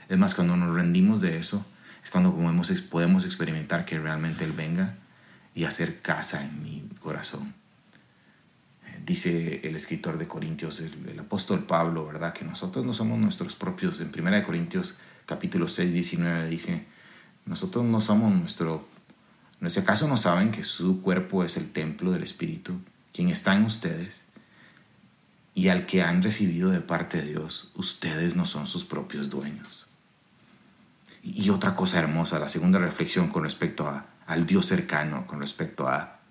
Es 0.07 0.17
más, 0.17 0.35
cuando 0.35 0.55
nos 0.55 0.75
rendimos 0.75 1.19
de 1.19 1.37
eso, 1.37 1.65
es 2.03 2.11
cuando 2.11 2.35
podemos 2.89 3.25
experimentar 3.25 3.85
que 3.85 3.97
realmente 3.97 4.45
Él 4.45 4.51
venga 4.51 4.95
y 5.55 5.65
hacer 5.65 6.01
casa 6.01 6.43
en 6.43 6.61
mi 6.61 6.87
corazón. 6.99 7.53
Dice 9.11 9.59
el 9.65 9.75
escritor 9.75 10.17
de 10.17 10.25
Corintios, 10.25 10.79
el, 10.79 11.19
apóstol 11.19 11.65
Pablo, 11.65 12.05
¿verdad? 12.05 12.31
Que 12.31 12.45
nosotros 12.45 12.85
no 12.85 12.93
somos 12.93 13.19
nuestros 13.19 13.55
propios. 13.55 13.99
En 13.99 14.09
1 14.17 14.43
Corintios 14.45 14.95
capítulo 15.25 15.67
6, 15.67 15.91
19 15.91 16.47
dice, 16.47 16.85
nosotros 17.45 17.83
no 17.83 17.99
somos 17.99 18.33
nuestro... 18.33 18.87
¿No 19.59 19.67
es 19.67 19.77
acaso 19.77 20.07
no 20.07 20.15
saben 20.15 20.51
que 20.51 20.63
su 20.63 21.01
cuerpo 21.01 21.43
es 21.43 21.57
el 21.57 21.73
templo 21.73 22.13
del 22.13 22.23
Espíritu, 22.23 22.79
quien 23.11 23.27
está 23.27 23.53
en 23.53 23.65
ustedes? 23.65 24.23
y 25.53 25.67
al 25.67 25.87
que 25.87 26.03
han 26.03 26.23
recibido 26.23 26.69
de 26.69 26.79
parte 26.79 27.21
de 27.21 27.27
Dios, 27.27 27.69
ustedes 27.75 28.37
no 28.37 28.45
son 28.45 28.65
sus 28.65 28.85
propios 28.85 29.29
dueños. 29.29 29.87
Y 31.21 31.49
otra 31.49 31.75
cosa 31.75 31.99
hermosa, 31.99 32.39
la 32.39 32.47
segunda 32.47 32.79
reflexión 32.79 33.27
con 33.27 33.43
respecto 33.43 33.89
a, 33.89 34.05
al 34.25 34.45
Dios 34.45 34.67
cercano, 34.67 35.27
con 35.27 35.41
respecto 35.41 35.89
a, 35.89 36.21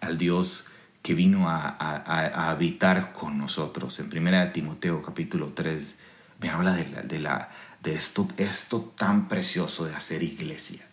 al 0.00 0.16
Dios 0.16 0.68
que 1.06 1.14
vino 1.14 1.48
a, 1.48 1.76
a, 1.78 2.50
habitar 2.50 3.12
con 3.12 3.38
nosotros. 3.38 4.00
En 4.00 4.06
1 4.06 4.50
Timoteo 4.50 5.02
capítulo 5.02 5.52
3 5.52 5.98
me 6.40 6.50
habla 6.50 6.72
de, 6.72 6.84
de, 7.04 7.20
la, 7.20 7.48
de 7.80 7.94
esto, 7.94 8.26
esto 8.38 8.92
tan 8.98 9.28
precioso 9.28 9.84
de 9.84 9.94
hacer 9.94 10.24
iglesia. 10.24 10.84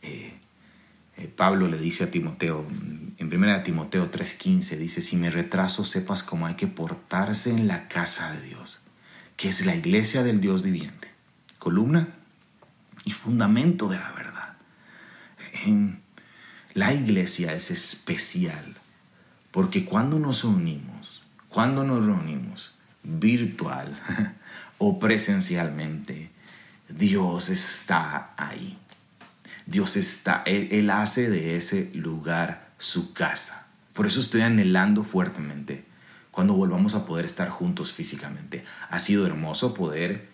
Eh, 0.00 0.32
eh, 1.18 1.28
Pablo 1.36 1.68
le 1.68 1.76
dice 1.76 2.04
a 2.04 2.10
Timoteo, 2.10 2.64
en 3.18 3.26
1 3.30 3.62
Timoteo 3.62 4.10
3:15, 4.10 4.78
dice, 4.78 5.02
si 5.02 5.16
me 5.16 5.30
retraso, 5.30 5.84
sepas 5.84 6.22
cómo 6.22 6.46
hay 6.46 6.54
que 6.54 6.66
portarse 6.66 7.50
en 7.50 7.68
la 7.68 7.88
casa 7.88 8.32
de 8.32 8.40
Dios, 8.40 8.80
que 9.36 9.50
es 9.50 9.66
la 9.66 9.76
iglesia 9.76 10.22
del 10.22 10.40
Dios 10.40 10.62
viviente, 10.62 11.10
columna 11.58 12.08
y 13.04 13.12
fundamento 13.12 13.86
de 13.88 13.98
la 13.98 14.12
verdad. 14.12 14.56
la 16.72 16.94
iglesia 16.94 17.52
es 17.52 17.70
especial, 17.70 18.76
porque 19.56 19.86
cuando 19.86 20.18
nos 20.18 20.44
unimos, 20.44 21.22
cuando 21.48 21.82
nos 21.82 22.04
reunimos, 22.04 22.74
virtual 23.02 23.98
o 24.78 24.98
presencialmente, 24.98 26.30
Dios 26.90 27.48
está 27.48 28.34
ahí. 28.36 28.76
Dios 29.64 29.96
está, 29.96 30.42
él, 30.44 30.90
hace 30.90 31.30
de 31.30 31.56
ese 31.56 31.90
lugar 31.94 32.68
su 32.76 33.14
casa. 33.14 33.68
Por 33.94 34.06
eso 34.06 34.20
estoy 34.20 34.42
anhelando 34.42 35.04
fuertemente 35.04 35.86
cuando 36.30 36.52
volvamos 36.52 36.94
a 36.94 37.06
poder 37.06 37.24
estar 37.24 37.48
juntos 37.48 37.94
físicamente. 37.94 38.62
Ha 38.90 38.98
sido 38.98 39.26
hermoso 39.26 39.72
poder 39.72 40.28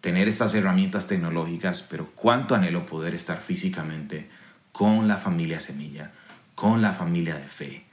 tener 0.00 0.26
estas 0.26 0.54
herramientas 0.54 1.06
tecnológicas, 1.06 1.82
pero 1.82 2.12
cuánto 2.14 2.54
anhelo 2.54 2.86
poder 2.86 3.14
estar 3.14 3.42
físicamente 3.42 4.30
con 4.72 5.06
la 5.06 5.18
familia 5.18 5.60
Semilla, 5.60 6.12
con 6.54 6.80
la 6.80 6.94
familia 6.94 7.34
de 7.34 7.46
fe. 7.46 7.87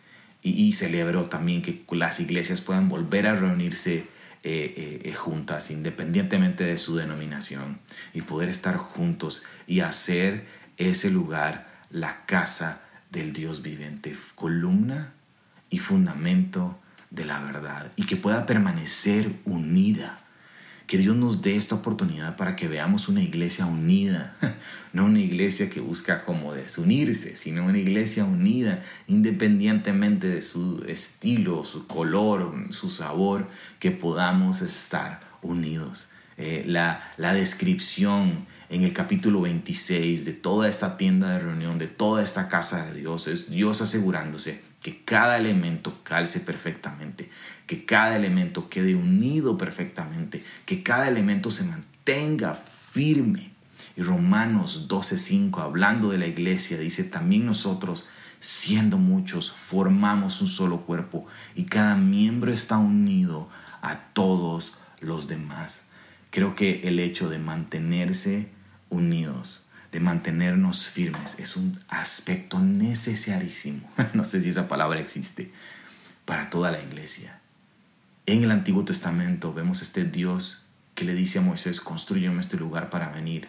Y, 0.47 0.73
celebro 0.73 1.23
también 1.25 1.63
que 1.63 1.83
las 1.91 2.19
iglesias 2.19 2.61
puedan 2.61 2.87
volver 2.87 3.25
a 3.25 3.33
reunirse 3.33 4.05
eh, 4.43 5.01
eh, 5.03 5.13
juntas, 5.15 5.71
independientemente 5.71 6.63
de 6.63 6.77
su 6.77 6.95
denominación, 6.95 7.79
y 8.13 8.21
poder 8.21 8.49
estar 8.49 8.77
juntos 8.77 9.41
y 9.65 9.79
hacer 9.79 10.45
ese 10.77 11.09
lugar 11.09 11.67
la 11.89 12.27
casa 12.27 12.81
del 13.09 13.33
Dios 13.33 13.63
viviente, 13.63 14.15
columna 14.35 15.13
y 15.71 15.79
fundamento 15.79 16.77
de 17.09 17.25
la 17.25 17.39
verdad, 17.39 17.91
y 17.95 18.05
que 18.05 18.15
pueda 18.15 18.45
permanecer 18.45 19.33
unida. 19.45 20.19
Que 20.87 20.97
Dios 20.97 21.15
nos 21.15 21.41
dé 21.41 21.55
esta 21.55 21.75
oportunidad 21.75 22.37
para 22.37 22.55
que 22.55 22.67
veamos 22.67 23.09
una 23.09 23.21
iglesia 23.21 23.65
unida, 23.65 24.35
no 24.93 25.05
una 25.05 25.19
iglesia 25.19 25.69
que 25.69 25.79
busca 25.79 26.23
como 26.23 26.53
desunirse, 26.53 27.35
sino 27.35 27.65
una 27.65 27.79
iglesia 27.79 28.23
unida 28.23 28.83
independientemente 29.07 30.27
de 30.27 30.41
su 30.41 30.83
estilo, 30.87 31.63
su 31.63 31.87
color, 31.87 32.53
su 32.69 32.89
sabor, 32.89 33.47
que 33.79 33.91
podamos 33.91 34.61
estar 34.61 35.21
unidos. 35.41 36.09
Eh, 36.37 36.63
la, 36.67 37.11
la 37.17 37.33
descripción 37.33 38.45
en 38.69 38.83
el 38.83 38.93
capítulo 38.93 39.41
26 39.41 40.25
de 40.25 40.33
toda 40.33 40.69
esta 40.69 40.97
tienda 40.97 41.29
de 41.29 41.39
reunión, 41.39 41.77
de 41.79 41.87
toda 41.87 42.23
esta 42.23 42.47
casa 42.49 42.85
de 42.85 42.99
Dios, 42.99 43.27
es 43.27 43.49
Dios 43.49 43.81
asegurándose 43.81 44.74
que 44.85 45.01
cada 45.03 45.37
elemento 45.37 46.03
calce 46.03 46.41
perfectamente, 46.41 47.31
que 47.65 47.85
cada 47.85 48.15
elemento 48.15 48.69
quede 48.69 48.93
unido 48.93 49.57
perfectamente, 49.57 50.43
que 50.67 50.83
cada 50.83 51.07
elemento 51.07 51.49
se 51.49 51.63
mantenga 51.63 52.53
firme. 52.53 53.51
Y 53.97 54.03
Romanos 54.03 54.87
12:5, 54.87 55.63
hablando 55.63 56.11
de 56.11 56.19
la 56.19 56.27
iglesia, 56.27 56.77
dice, 56.77 57.03
también 57.03 57.47
nosotros, 57.47 58.05
siendo 58.39 58.99
muchos, 58.99 59.51
formamos 59.51 60.39
un 60.43 60.49
solo 60.49 60.81
cuerpo 60.81 61.25
y 61.55 61.63
cada 61.63 61.95
miembro 61.95 62.53
está 62.53 62.77
unido 62.77 63.49
a 63.81 63.95
todos 64.13 64.73
los 65.01 65.27
demás. 65.27 65.85
Creo 66.29 66.53
que 66.53 66.81
el 66.83 66.99
hecho 66.99 67.27
de 67.27 67.39
mantenerse 67.39 68.49
unidos, 68.91 69.64
de 69.95 70.01
mantenernos 70.01 70.89
firmes, 70.89 71.39
es 71.39 71.55
un 71.55 71.79
aspecto 71.87 72.59
necesarísimo, 72.59 73.89
no 74.13 74.25
sé 74.25 74.41
si 74.41 74.49
esa 74.49 74.67
palabra 74.67 74.99
existe, 74.99 75.53
para 76.25 76.49
toda 76.49 76.69
la 76.69 76.81
iglesia. 76.81 77.39
En 78.25 78.43
el 78.43 78.51
Antiguo 78.51 78.83
Testamento 78.83 79.53
vemos 79.53 79.81
este 79.81 80.03
Dios 80.03 80.65
que 80.95 81.05
le 81.05 81.13
dice 81.13 81.39
a 81.39 81.43
Moisés, 81.43 81.79
construyeme 81.79 82.41
este 82.41 82.57
lugar 82.57 82.89
para 82.89 83.07
venir 83.07 83.47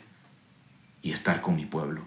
y 1.03 1.11
estar 1.11 1.41
con 1.41 1.57
mi 1.57 1.67
pueblo. 1.67 2.07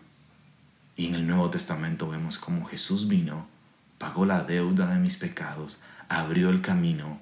Y 0.96 1.08
en 1.08 1.16
el 1.16 1.28
Nuevo 1.28 1.50
Testamento 1.50 2.08
vemos 2.08 2.38
cómo 2.38 2.64
Jesús 2.64 3.10
vino, 3.10 3.46
pagó 3.98 4.26
la 4.26 4.46
deuda 4.46 4.88
de 4.88 5.00
mis 5.00 5.18
pecados, 5.18 5.82
abrió 6.08 6.50
el 6.50 6.62
camino 6.62 7.20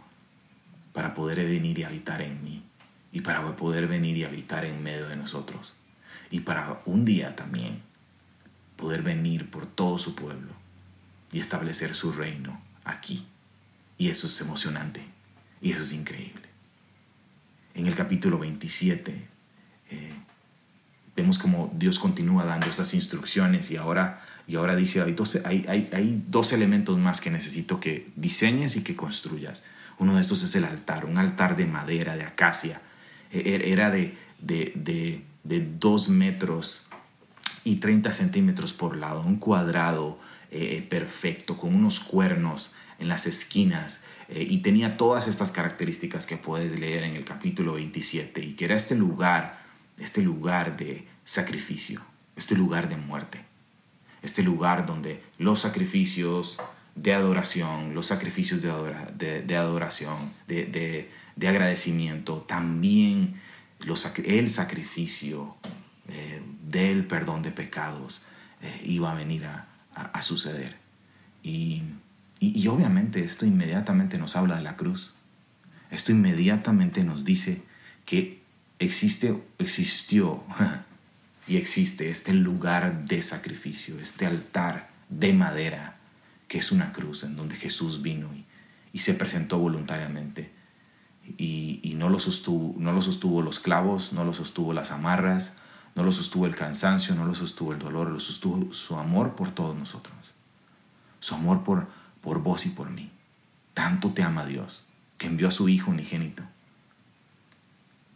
para 0.93 1.15
poder 1.15 1.43
venir 1.47 1.79
y 1.79 1.83
habitar 1.83 2.21
en 2.21 2.43
mí 2.43 2.63
y 3.11 3.21
para 3.21 3.55
poder 3.55 3.87
venir 3.87 4.17
y 4.17 4.23
habitar 4.23 4.65
en 4.65 4.83
medio 4.83 5.07
de 5.07 5.15
nosotros 5.15 5.73
y 6.29 6.41
para 6.41 6.81
un 6.85 7.05
día 7.05 7.35
también 7.35 7.81
poder 8.75 9.01
venir 9.01 9.49
por 9.49 9.65
todo 9.65 9.97
su 9.97 10.15
pueblo 10.15 10.53
y 11.31 11.39
establecer 11.39 11.95
su 11.95 12.11
reino 12.11 12.61
aquí. 12.83 13.25
Y 13.97 14.09
eso 14.09 14.27
es 14.27 14.39
emocionante 14.41 15.01
y 15.61 15.71
eso 15.71 15.81
es 15.81 15.93
increíble. 15.93 16.47
En 17.73 17.87
el 17.87 17.95
capítulo 17.95 18.39
27 18.39 19.27
eh, 19.89 20.13
vemos 21.15 21.39
como 21.39 21.73
Dios 21.75 21.99
continúa 21.99 22.45
dando 22.45 22.67
esas 22.67 22.93
instrucciones 22.93 23.71
y 23.71 23.77
ahora, 23.77 24.23
y 24.47 24.55
ahora 24.55 24.75
dice, 24.75 25.01
hay 25.01 25.13
dos, 25.13 25.43
hay, 25.45 25.65
hay, 25.67 26.23
dos 26.27 26.53
elementos 26.53 26.97
más 26.99 27.19
que 27.19 27.31
necesito 27.31 27.79
que 27.79 28.11
diseñes 28.15 28.75
y 28.75 28.83
que 28.83 28.95
construyas. 28.95 29.63
Uno 29.97 30.15
de 30.15 30.21
estos 30.21 30.43
es 30.43 30.55
el 30.55 30.63
altar, 30.63 31.05
un 31.05 31.17
altar 31.17 31.55
de 31.57 31.65
madera, 31.65 32.15
de 32.15 32.23
acacia. 32.23 32.81
E, 33.31 33.39
e, 33.39 33.71
era 33.71 33.89
de, 33.89 34.15
de, 34.39 35.25
de 35.47 35.61
2 35.79 36.09
metros 36.09 36.87
y 37.63 37.77
30 37.77 38.13
centímetros 38.13 38.73
por 38.73 38.95
lado, 38.95 39.21
un 39.21 39.37
cuadrado 39.37 40.19
eh, 40.51 40.85
perfecto, 40.89 41.57
con 41.57 41.75
unos 41.75 41.99
cuernos 41.99 42.75
en 42.99 43.07
las 43.07 43.25
esquinas. 43.25 44.03
Eh, 44.29 44.45
y 44.49 44.59
tenía 44.59 44.97
todas 44.97 45.27
estas 45.27 45.51
características 45.51 46.25
que 46.25 46.37
puedes 46.37 46.79
leer 46.79 47.03
en 47.03 47.15
el 47.15 47.25
capítulo 47.25 47.73
27, 47.73 48.41
y 48.41 48.53
que 48.53 48.65
era 48.65 48.75
este 48.75 48.95
lugar, 48.95 49.65
este 49.97 50.21
lugar 50.21 50.77
de 50.77 51.07
sacrificio, 51.23 52.01
este 52.35 52.55
lugar 52.55 52.89
de 52.89 52.97
muerte, 52.97 53.45
este 54.21 54.43
lugar 54.43 54.85
donde 54.85 55.23
los 55.37 55.59
sacrificios 55.59 56.59
de 56.95 57.13
adoración, 57.13 57.93
los 57.93 58.07
sacrificios 58.07 58.61
de, 58.61 59.43
de, 59.43 59.55
adoración, 59.55 60.17
de, 60.47 61.09
de, 61.35 61.47
agradecimiento, 61.47 62.37
también 62.47 63.39
el 64.25 64.49
sacrificio 64.49 65.55
eh, 66.07 66.41
del 66.63 67.05
perdón 67.05 67.41
de 67.41 67.51
pecados 67.51 68.21
eh, 68.61 68.81
iba 68.85 69.11
a 69.11 69.15
venir 69.15 69.45
a, 69.45 69.67
a, 69.93 70.21
suceder. 70.21 70.77
Y, 71.43 71.83
y 72.39 72.67
obviamente 72.67 73.23
esto 73.23 73.45
inmediatamente 73.45 74.17
nos 74.17 74.35
habla 74.35 74.57
de 74.57 74.63
la 74.63 74.75
cruz. 74.75 75.13
Esto 75.91 76.11
inmediatamente 76.11 77.03
nos 77.03 77.23
dice 77.23 77.63
que 78.05 78.41
existe, 78.79 79.41
existió 79.59 80.43
y 81.47 81.57
existe 81.57 82.09
este 82.09 82.33
lugar 82.33 83.05
de 83.05 83.21
sacrificio, 83.21 83.99
este 83.99 84.25
altar 84.25 84.89
de 85.09 85.33
madera 85.33 85.97
que 86.47 86.57
es 86.57 86.71
una 86.71 86.93
cruz 86.93 87.23
en 87.23 87.35
donde 87.35 87.55
Jesús 87.55 88.01
vino 88.01 88.29
y, 88.33 88.45
se 88.99 89.13
presentó 89.13 89.59
voluntariamente. 89.59 90.49
Y, 91.37 91.93
no, 91.97 92.09
lo 92.09 92.19
sostuvo, 92.19 92.75
no 92.77 92.93
lo 92.93 93.01
sostuvo 93.01 93.41
los 93.41 93.59
clavos, 93.59 94.13
no 94.13 94.23
lo 94.23 94.33
sostuvo 94.33 94.71
las 94.71 94.91
amarras, 94.91 95.57
no 95.95 96.03
lo 96.03 96.11
sostuvo 96.11 96.45
el 96.45 96.55
cansancio, 96.55 97.15
no 97.15 97.25
lo 97.25 97.35
sostuvo 97.35 97.73
el 97.73 97.79
dolor, 97.79 98.09
lo 98.09 98.19
sostuvo 98.19 98.73
su 98.73 98.95
amor 98.95 99.35
por 99.35 99.51
todos 99.51 99.75
nosotros. 99.75 100.15
Su 101.19 101.35
amor 101.35 101.63
por, 101.63 101.87
por 102.21 102.41
vos 102.41 102.65
y 102.65 102.69
por 102.69 102.89
mí. 102.89 103.11
Tanto 103.73 104.11
te 104.11 104.23
ama 104.23 104.45
Dios 104.45 104.85
que 105.17 105.27
envió 105.27 105.47
a 105.47 105.51
su 105.51 105.67
Hijo 105.67 105.91
unigénito 105.91 106.43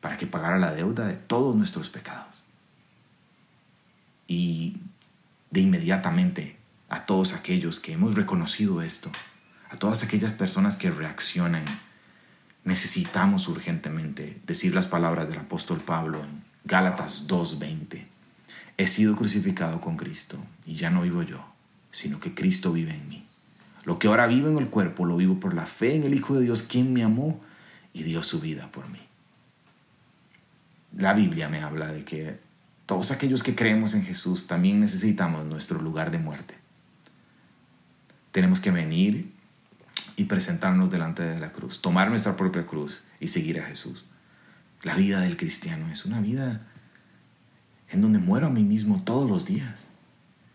para 0.02 0.18
que 0.18 0.28
pagara 0.28 0.58
la 0.58 0.74
deuda 0.74 1.08
de 1.08 1.16
todos 1.16 1.56
nuestros 1.56 1.90
pecados. 1.90 2.44
Y 4.28 4.78
de 5.52 5.60
inmediatamente 5.60 6.58
a 6.90 7.06
todos 7.06 7.34
aquellos 7.34 7.80
que 7.80 7.94
hemos 7.94 8.16
reconocido 8.16 8.82
esto, 8.82 9.12
a 9.70 9.78
todas 9.78 10.04
aquellas 10.04 10.32
personas 10.32 10.76
que 10.76 10.90
reaccionan. 10.90 11.64
Necesitamos 12.64 13.48
urgentemente 13.48 14.40
decir 14.46 14.74
las 14.76 14.88
palabras 14.88 15.28
del 15.28 15.40
apóstol 15.40 15.80
Pablo 15.80 16.24
en 16.24 16.44
Gálatas 16.64 17.28
2:20. 17.28 18.06
He 18.78 18.88
sido 18.88 19.16
crucificado 19.16 19.82
con 19.82 19.98
Cristo 19.98 20.38
y 20.66 20.76
ya 20.76 20.90
no 20.90 21.02
vivo 21.02 21.24
yo, 21.24 21.46
sino 21.92 22.20
que 22.20 22.34
Cristo 22.34 22.72
vive 22.72 22.94
en 22.94 23.10
mí. 23.10 23.28
Lo 23.84 24.00
que 24.00 24.08
ahora 24.08 24.28
vivo 24.28 24.48
en 24.48 24.58
el 24.58 24.70
cuerpo 24.70 25.06
lo 25.06 25.18
vivo 25.18 25.40
por 25.40 25.54
la 25.54 25.66
fe 25.66 25.96
en 25.96 26.04
el 26.04 26.14
Hijo 26.14 26.36
de 26.36 26.44
Dios, 26.44 26.64
quien 26.64 26.94
me 26.94 27.04
amó 27.04 27.42
y 27.94 28.04
dio 28.04 28.22
su 28.24 28.40
vida 28.40 28.72
por 28.72 28.90
mí. 28.90 29.02
La 30.96 31.14
Biblia 31.14 31.50
me 31.50 31.62
habla 31.62 31.88
de 31.88 32.04
que 32.04 32.40
todos 32.86 33.12
aquellos 33.12 33.44
que 33.44 33.56
creemos 33.56 33.94
en 33.94 34.04
Jesús 34.04 34.48
también 34.48 34.80
necesitamos 34.80 35.46
nuestro 35.46 35.82
lugar 35.82 36.12
de 36.12 36.20
muerte 36.20 36.62
tenemos 38.32 38.60
que 38.60 38.72
venir 38.72 39.32
y 40.22 40.26
presentarnos 40.26 40.92
delante 40.92 41.24
de 41.24 41.40
la 41.40 41.52
cruz, 41.52 41.82
tomar 41.82 42.10
nuestra 42.10 42.38
propia 42.38 42.68
cruz 42.68 43.02
y 43.20 43.30
seguir 43.30 43.60
a 43.60 43.66
Jesús. 43.66 44.06
La 44.84 44.96
vida 44.96 45.20
del 45.22 45.36
cristiano 45.36 45.92
es 45.92 46.06
una 46.06 46.22
vida 46.22 46.68
en 47.90 48.02
donde 48.02 48.20
muero 48.20 48.48
a 48.48 48.52
mí 48.52 48.64
mismo 48.64 49.02
todos 49.04 49.28
los 49.28 49.48
días 49.48 49.90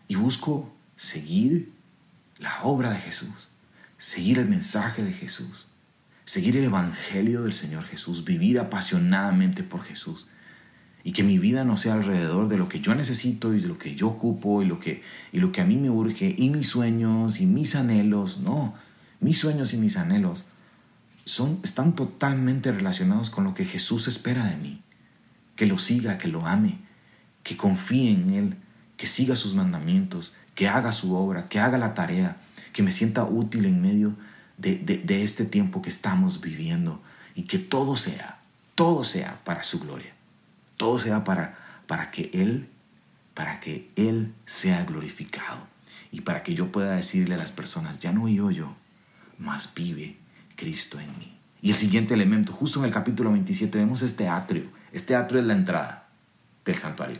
y 0.07 0.15
busco 0.15 0.73
seguir 0.95 1.73
la 2.39 2.61
obra 2.63 2.91
de 2.91 2.99
Jesús, 2.99 3.49
seguir 3.97 4.39
el 4.39 4.47
mensaje 4.47 5.03
de 5.03 5.11
Jesús, 5.11 5.67
seguir 6.23 6.55
el 6.55 6.63
Evangelio 6.63 7.43
del 7.43 7.53
Señor 7.53 7.83
Jesús, 7.83 8.23
vivir 8.23 8.59
apasionadamente 8.59 9.63
por 9.63 9.83
Jesús 9.83 10.27
y 11.03 11.11
que 11.11 11.23
mi 11.23 11.39
vida 11.39 11.65
no 11.65 11.75
sea 11.75 11.95
alrededor 11.95 12.47
de 12.47 12.57
lo 12.57 12.69
que 12.69 12.79
yo 12.79 12.95
necesito 12.95 13.53
y 13.53 13.59
de 13.59 13.67
lo 13.67 13.77
que 13.77 13.95
yo 13.95 14.07
ocupo 14.07 14.61
y 14.61 14.65
lo 14.65 14.79
que, 14.79 15.03
y 15.33 15.39
lo 15.39 15.51
que 15.51 15.59
a 15.59 15.65
mí 15.65 15.75
me 15.75 15.89
urge 15.89 16.33
y 16.37 16.49
mis 16.49 16.69
sueños 16.69 17.41
y 17.41 17.45
mis 17.45 17.75
anhelos. 17.75 18.39
No, 18.39 18.73
mis 19.19 19.39
sueños 19.39 19.73
y 19.73 19.77
mis 19.77 19.97
anhelos 19.97 20.45
son, 21.25 21.59
están 21.63 21.93
totalmente 21.93 22.71
relacionados 22.71 23.29
con 23.29 23.43
lo 23.43 23.53
que 23.53 23.65
Jesús 23.65 24.07
espera 24.07 24.45
de 24.45 24.57
mí. 24.57 24.81
Que 25.55 25.65
lo 25.65 25.77
siga, 25.77 26.17
que 26.17 26.27
lo 26.27 26.45
ame, 26.45 26.79
que 27.43 27.57
confíe 27.57 28.11
en 28.11 28.33
Él, 28.33 28.57
que 28.95 29.07
siga 29.07 29.35
sus 29.35 29.55
mandamientos, 29.55 30.33
que 30.55 30.67
haga 30.67 30.91
su 30.91 31.15
obra, 31.15 31.49
que 31.49 31.59
haga 31.59 31.77
la 31.77 31.93
tarea, 31.93 32.37
que 32.73 32.83
me 32.83 32.91
sienta 32.91 33.23
útil 33.23 33.65
en 33.65 33.81
medio 33.81 34.15
de, 34.57 34.75
de 34.77 35.23
este 35.23 35.45
tiempo 35.45 35.81
que 35.81 35.89
estamos 35.89 36.41
viviendo 36.41 37.01
y 37.35 37.43
que 37.43 37.59
todo 37.59 37.95
sea, 37.95 38.39
todo 38.75 39.03
sea 39.03 39.39
para 39.43 39.63
su 39.63 39.79
gloria. 39.79 40.13
Todo 40.77 40.99
sea 40.99 41.23
para, 41.23 41.57
para 41.87 42.11
que 42.11 42.29
Él, 42.33 42.69
para 43.33 43.59
que 43.59 43.89
Él 43.95 44.33
sea 44.45 44.85
glorificado 44.85 45.67
y 46.11 46.21
para 46.21 46.43
que 46.43 46.53
yo 46.53 46.71
pueda 46.71 46.95
decirle 46.95 47.35
a 47.35 47.39
las 47.39 47.51
personas, 47.51 47.99
ya 47.99 48.11
no 48.11 48.25
vivo 48.25 48.51
yo, 48.51 48.75
mas 49.37 49.73
vive 49.73 50.17
Cristo 50.55 50.99
en 50.99 51.17
mí. 51.17 51.37
Y 51.61 51.71
el 51.71 51.75
siguiente 51.75 52.13
elemento, 52.13 52.53
justo 52.53 52.79
en 52.79 52.85
el 52.85 52.91
capítulo 52.91 53.31
27, 53.31 53.77
vemos 53.77 54.01
este 54.01 54.27
atrio. 54.27 54.65
Este 54.91 55.15
atrio 55.15 55.41
es 55.41 55.47
la 55.47 55.53
entrada 55.53 56.07
del 56.65 56.77
santuario, 56.77 57.19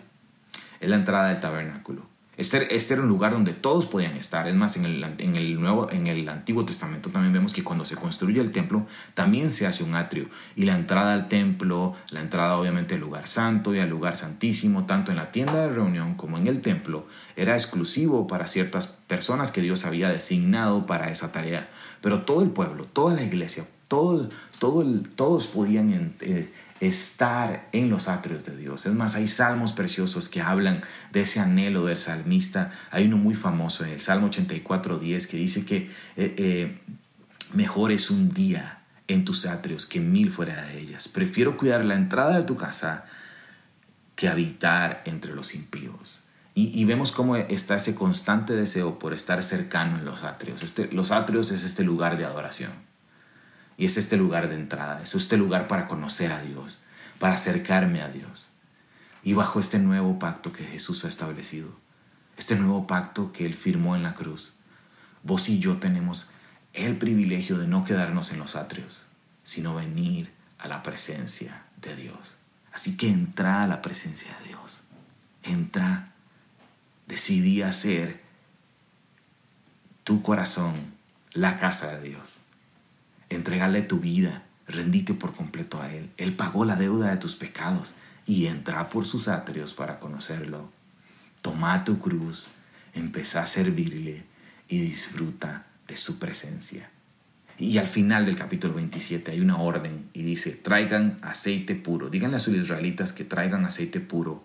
es 0.80 0.90
la 0.90 0.96
entrada 0.96 1.30
del 1.30 1.40
tabernáculo. 1.40 2.18
Este, 2.38 2.76
este, 2.76 2.94
era 2.94 3.02
un 3.02 3.10
lugar 3.10 3.32
donde 3.32 3.54
todos 3.54 3.88
podían 3.88 4.16
estar. 4.16 4.48
Es 4.48 4.54
más, 4.54 4.78
en 4.78 4.86
el, 4.86 5.04
en, 5.04 5.36
el 5.36 5.60
nuevo, 5.60 5.90
en 5.92 6.06
el 6.06 6.30
Antiguo 6.30 6.66
Testamento 6.66 7.10
también 7.10 7.34
vemos 7.34 7.52
que 7.52 7.64
cuando 7.64 7.84
se 7.84 7.96
construye 7.96 8.40
el 8.40 8.52
templo, 8.52 8.86
también 9.16 9.52
se 9.52 9.66
hace 9.66 9.84
un 9.84 9.96
atrio. 9.96 10.30
Y 10.56 10.66
la 10.66 10.76
entrada 10.76 11.14
al 11.14 11.30
templo, 11.30 11.96
la 12.12 12.22
entrada 12.22 12.58
obviamente 12.60 12.94
al 12.94 13.02
lugar 13.02 13.28
santo 13.28 13.74
y 13.74 13.80
al 13.80 13.90
lugar 13.90 14.16
santísimo, 14.16 14.86
tanto 14.86 15.10
en 15.10 15.18
la 15.18 15.32
tienda 15.32 15.64
de 15.64 15.70
reunión 15.70 16.14
como 16.14 16.38
en 16.38 16.46
el 16.46 16.62
templo, 16.62 17.08
era 17.36 17.56
exclusivo 17.56 18.28
para 18.28 18.46
ciertas 18.46 18.86
personas 18.86 19.52
que 19.52 19.62
Dios 19.62 19.84
había 19.84 20.10
designado 20.10 20.86
para 20.86 21.10
esa 21.10 21.32
tarea. 21.32 21.68
Pero 22.02 22.22
todo 22.22 22.42
el 22.42 22.50
pueblo, 22.50 22.86
toda 22.86 23.16
la 23.16 23.24
iglesia, 23.24 23.66
todo, 23.88 24.30
todo 24.60 24.86
todos 25.16 25.48
podían... 25.48 26.16
Eh, 26.22 26.52
estar 26.80 27.68
en 27.72 27.90
los 27.90 28.08
atrios 28.08 28.44
de 28.44 28.56
Dios. 28.56 28.86
Es 28.86 28.94
más, 28.94 29.16
hay 29.16 29.28
salmos 29.28 29.74
preciosos 29.74 30.30
que 30.30 30.42
hablan 30.42 30.82
de 31.12 31.22
ese 31.22 31.40
anhelo 31.40 31.86
del 31.86 31.98
salmista. 31.98 32.72
Hay 32.92 33.06
uno 33.06 33.18
muy 33.18 33.36
famoso, 33.36 33.84
el 33.86 34.02
Salmo 34.02 34.30
84.10, 34.30 35.28
que 35.28 35.38
dice 35.38 35.66
que 35.66 35.78
eh, 36.16 36.36
eh, 36.38 36.80
mejor 37.54 37.92
es 37.92 38.12
un 38.12 38.30
día 38.30 38.84
en 39.08 39.26
tus 39.26 39.46
atrios 39.46 39.86
que 39.86 40.00
mil 40.00 40.32
fuera 40.32 40.62
de 40.62 40.80
ellas. 40.80 41.08
Prefiero 41.08 41.58
cuidar 41.58 41.84
la 41.86 41.96
entrada 41.96 42.38
de 42.38 42.44
tu 42.44 42.58
casa 42.58 43.06
que 44.16 44.28
habitar 44.28 45.02
entre 45.06 45.34
los 45.34 45.56
impíos. 45.56 46.24
Y, 46.60 46.86
vemos 46.86 47.12
cómo 47.12 47.36
está 47.36 47.76
ese 47.76 47.94
constante 47.94 48.54
deseo 48.56 48.98
por 48.98 49.14
estar 49.14 49.44
cercano 49.44 50.00
en 50.00 50.06
los 50.06 50.24
atrios. 50.24 50.64
Este, 50.64 50.92
los 50.92 51.12
atrios 51.12 51.52
es 51.52 51.64
este 51.64 51.84
lugar 51.84 52.18
de 52.18 52.26
adoración. 52.26 52.72
Y 53.78 53.86
es 53.86 53.98
este 53.98 54.18
lugar 54.18 54.50
de 54.50 54.56
entrada, 54.56 55.04
es 55.04 55.14
este 55.14 55.38
lugar 55.38 55.68
para 55.68 55.86
conocer 55.86 56.32
a 56.32 56.42
Dios, 56.42 56.80
para 57.20 57.36
acercarme 57.36 58.02
a 58.02 58.08
Dios. 58.08 58.50
Y 59.22 59.34
bajo 59.34 59.60
este 59.60 59.78
nuevo 59.78 60.18
pacto 60.18 60.52
que 60.52 60.64
Jesús 60.64 61.06
ha 61.06 61.10
establecido, 61.10 61.70
este 62.38 62.56
nuevo 62.56 62.88
pacto 62.88 63.32
que 63.32 63.46
Él 63.46 63.54
firmó 63.54 63.96
en 63.96 64.02
la 64.02 64.16
cruz, 64.16 64.54
vos 65.22 65.50
y 65.50 65.60
yo 65.60 65.78
tenemos 65.78 66.32
el 66.74 66.98
privilegio 66.98 67.60
de 67.60 67.68
no 67.68 67.86
quedarnos 67.86 68.32
en 68.32 68.40
los 68.40 68.56
atrios, 68.56 69.06
sino 69.44 69.76
venir 69.76 70.34
a 70.58 70.68
la 70.68 70.82
presencia 70.82 71.66
de 71.80 71.96
Dios. 71.96 72.38
Así 72.74 72.98
que 72.98 73.10
entra 73.10 73.62
a 73.62 73.68
la 73.68 73.84
presencia 73.84 74.36
de 74.40 74.48
Dios. 74.48 74.82
Entra. 75.44 76.16
Decidí 77.08 77.62
hacer 77.62 78.22
tu 80.04 80.22
corazón 80.22 80.76
la 81.34 81.58
casa 81.58 81.98
de 81.98 82.10
Dios. 82.10 82.40
Entrégale 83.30 83.82
tu 83.82 84.00
vida, 84.00 84.44
rendite 84.68 85.14
por 85.14 85.34
completo 85.34 85.82
a 85.82 85.92
Él. 85.94 86.12
Él 86.18 86.34
pagó 86.34 86.66
la 86.66 86.76
deuda 86.76 87.10
de 87.10 87.18
tus 87.18 87.36
pecados 87.36 87.96
y 88.26 88.48
entra 88.48 88.90
por 88.90 89.06
sus 89.06 89.28
atrios 89.28 89.74
para 89.74 90.00
conocerlo. 90.00 90.70
Toma 91.42 91.84
tu 91.84 92.00
cruz, 92.00 92.50
empezá 92.94 93.44
a 93.44 93.48
servirle 93.48 94.24
y 94.68 94.80
disfruta 94.80 95.68
de 95.88 95.96
su 95.96 96.20
presencia. 96.20 96.90
Y 97.58 97.78
al 97.80 97.88
final 97.88 98.26
del 98.26 98.36
capítulo 98.36 98.76
27 98.76 99.32
hay 99.32 99.40
una 99.40 99.58
orden 99.58 100.10
y 100.14 100.24
dice, 100.24 100.52
traigan 100.52 101.18
aceite 101.22 101.74
puro. 101.76 102.10
Díganle 102.10 102.38
a 102.38 102.40
sus 102.40 102.56
israelitas 102.56 103.14
que 103.14 103.24
traigan 103.24 103.66
aceite 103.66 104.00
puro. 104.00 104.44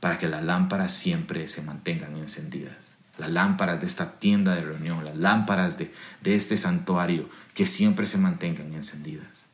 Para 0.00 0.18
que 0.18 0.28
las 0.28 0.44
lámparas 0.44 0.92
siempre 0.92 1.48
se 1.48 1.62
mantengan 1.62 2.16
encendidas. 2.16 2.96
Las 3.18 3.30
lámparas 3.30 3.80
de 3.80 3.86
esta 3.86 4.18
tienda 4.18 4.54
de 4.54 4.62
reunión, 4.62 5.04
las 5.04 5.16
lámparas 5.16 5.78
de, 5.78 5.90
este 6.24 6.56
santuario, 6.56 7.28
que 7.54 7.66
siempre 7.66 8.06
se 8.06 8.18
mantengan 8.18 8.74
encendidas. 8.74 9.46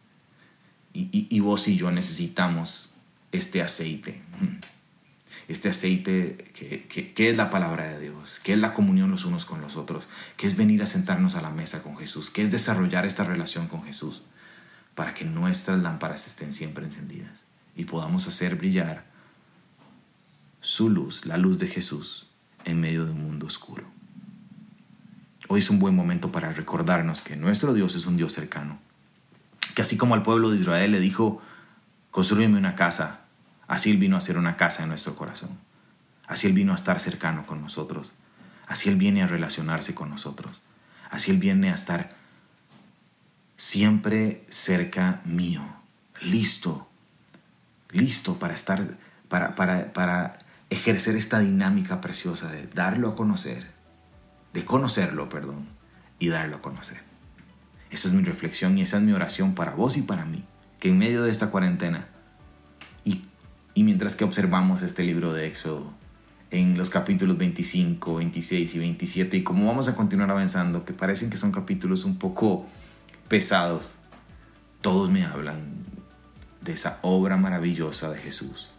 Y, 0.95 1.41
vos 1.41 1.69
y 1.69 1.77
yo 1.77 1.91
necesitamos 1.91 2.93
este 3.31 3.63
aceite. 3.63 4.23
Este 5.49 5.69
aceite 5.69 6.51
que, 6.55 6.87
que, 6.87 7.31
es 7.31 7.37
la 7.37 7.51
palabra 7.51 7.89
de 7.89 8.01
Dios, 8.01 8.41
que 8.43 8.53
es 8.53 8.59
la 8.59 8.75
comunión 8.75 9.11
los 9.11 9.25
unos 9.25 9.45
con 9.45 9.61
los 9.61 9.77
otros, 9.77 10.09
que 10.37 10.47
es 10.47 10.57
venir 10.57 10.83
a 10.83 10.87
sentarnos 10.87 11.35
a 11.35 11.43
la 11.43 11.51
mesa 11.51 11.83
con 11.83 11.97
Jesús, 11.97 12.31
que 12.31 12.43
es 12.43 12.51
desarrollar 12.51 13.07
esta 13.07 13.25
relación 13.25 13.69
con 13.69 13.85
Jesús 13.85 14.25
para 14.95 15.15
que 15.15 15.25
nuestras 15.25 15.81
lámparas 15.81 16.27
estén 16.27 16.53
siempre 16.53 16.85
encendidas 16.85 17.45
y 17.77 17.85
podamos 17.85 18.27
hacer 18.29 18.57
brillar 18.57 19.05
su 20.63 20.89
luz, 20.89 21.27
la 21.27 21.37
luz 21.37 21.59
de 21.59 21.67
Jesús, 21.67 22.29
en 22.65 22.81
medio 22.81 23.05
de 23.05 23.11
un 23.11 23.21
mundo 23.21 23.47
oscuro. 23.47 23.85
Hoy 25.49 25.59
es 25.59 25.69
un 25.71 25.81
buen 25.81 25.95
momento 25.95 26.31
para 26.31 26.53
recordarnos 26.53 27.21
que 27.21 27.37
nuestro 27.37 27.75
Dios 27.75 27.97
es 27.97 28.07
un 28.07 28.17
Dios 28.17 28.33
cercano, 28.33 28.79
que 29.75 29.83
así 29.83 29.97
como 29.97 30.15
al 30.15 30.23
pueblo 30.23 30.51
de 30.51 30.59
Israel 30.59 30.93
le 30.93 31.01
dijo, 31.01 31.43
construyeme 32.13 32.59
una 32.59 32.77
casa, 32.77 33.23
así 33.67 33.91
Él 33.91 33.97
vino 33.97 34.15
a 34.15 34.21
hacer 34.21 34.39
una 34.39 34.57
casa 34.57 34.85
en 34.85 34.91
nuestro 34.91 35.17
corazón, 35.17 35.51
así 36.29 36.47
Él 36.47 36.53
vino 36.53 36.71
a 36.71 36.77
estar 36.77 37.01
cercano 37.01 37.45
con 37.45 37.61
nosotros, 37.61 38.15
así 38.69 38.89
Él 38.89 38.97
viene 38.97 39.25
a 39.25 39.27
relacionarse 39.27 39.97
con 39.97 40.11
nosotros, 40.11 40.63
así 41.11 41.33
Él 41.33 41.39
viene 41.39 41.71
a 41.71 41.75
estar 41.75 42.11
siempre 43.57 44.45
cerca 44.49 45.23
mío, 45.25 45.65
listo, 46.21 46.89
listo 47.91 48.39
para 48.39 48.55
estar, 48.55 48.97
para, 49.29 49.57
para, 49.57 49.93
para 49.93 50.39
ejercer 50.73 51.17
esta 51.17 51.39
dinámica 51.39 52.01
preciosa 52.01 52.51
de 52.51 52.67
darlo 52.67 53.11
a 53.11 53.17
conocer, 53.17 53.67
de 54.55 54.65
conocerlo, 54.65 55.29
perdón, 55.29 55.67
y 56.19 56.29
darlo 56.29 56.57
a 56.57 56.63
conocer. 56.63 57.03
Esa 57.91 58.09
es 58.09 58.15
mi 58.15 58.23
reflexión 58.23 58.79
y 58.79 58.83
esa 58.83 58.97
es 58.97 59.03
mi 59.03 59.13
oración 59.13 59.55
para 59.55 59.75
vos 59.75 59.99
y 59.99 60.03
para 60.03 60.25
mí, 60.25 60.45
que 60.81 60.89
en 60.89 60.97
medio 60.97 61.23
de 61.25 61.31
esta 61.31 61.51
cuarentena 61.51 62.09
y, 63.05 63.27
y 63.75 63.83
mientras 63.83 64.17
que 64.17 64.25
observamos 64.25 64.81
este 64.81 65.05
libro 65.05 65.35
de 65.35 65.47
Éxodo, 65.47 65.93
en 66.51 66.79
los 66.79 66.89
capítulos 66.89 67.37
25, 67.37 68.15
26 68.15 68.75
y 68.75 68.79
27, 68.79 69.37
y 69.39 69.43
como 69.43 69.67
vamos 69.67 69.89
a 69.89 69.95
continuar 69.95 70.31
avanzando, 70.31 70.87
que 70.87 70.95
parecen 70.95 71.29
que 71.29 71.37
son 71.37 71.53
capítulos 71.53 72.05
un 72.05 72.17
poco 72.19 72.67
pesados, 73.29 73.97
todos 74.81 75.11
me 75.11 75.25
hablan 75.25 75.85
de 76.63 76.73
esa 76.73 76.99
obra 77.03 77.37
maravillosa 77.37 78.11
de 78.11 78.19
Jesús 78.19 78.72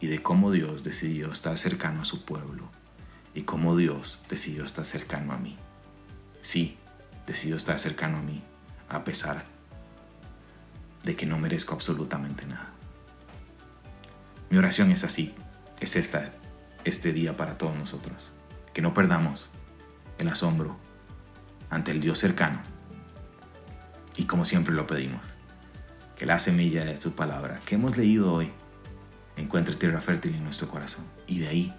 y 0.00 0.08
de 0.08 0.22
cómo 0.22 0.50
Dios 0.50 0.82
decidió 0.82 1.32
estar 1.32 1.56
cercano 1.58 2.02
a 2.02 2.04
su 2.04 2.24
pueblo 2.24 2.70
y 3.34 3.42
cómo 3.42 3.76
Dios 3.76 4.22
decidió 4.28 4.64
estar 4.64 4.84
cercano 4.84 5.32
a 5.32 5.38
mí. 5.38 5.58
Sí, 6.40 6.76
decidió 7.26 7.56
estar 7.56 7.78
cercano 7.78 8.18
a 8.18 8.22
mí 8.22 8.42
a 8.88 9.04
pesar 9.04 9.44
de 11.02 11.16
que 11.16 11.26
no 11.26 11.38
merezco 11.38 11.74
absolutamente 11.74 12.46
nada. 12.46 12.72
Mi 14.50 14.58
oración 14.58 14.90
es 14.92 15.04
así, 15.04 15.34
es 15.80 15.96
esta, 15.96 16.32
este 16.84 17.12
día 17.12 17.36
para 17.36 17.58
todos 17.58 17.76
nosotros. 17.76 18.32
Que 18.72 18.82
no 18.82 18.94
perdamos 18.94 19.50
el 20.18 20.28
asombro 20.28 20.76
ante 21.70 21.90
el 21.90 22.00
Dios 22.00 22.18
cercano. 22.18 22.60
Y 24.16 24.24
como 24.24 24.44
siempre 24.44 24.74
lo 24.74 24.86
pedimos, 24.86 25.34
que 26.16 26.26
la 26.26 26.38
semilla 26.38 26.84
de 26.84 27.00
su 27.00 27.14
palabra 27.14 27.60
que 27.64 27.74
hemos 27.74 27.96
leído 27.96 28.32
hoy 28.32 28.52
encuentre 29.36 29.74
tierra 29.76 30.00
fértil 30.00 30.34
en 30.34 30.44
nuestro 30.44 30.68
corazón. 30.68 31.04
Y 31.26 31.38
de 31.38 31.48
ahí 31.48 31.74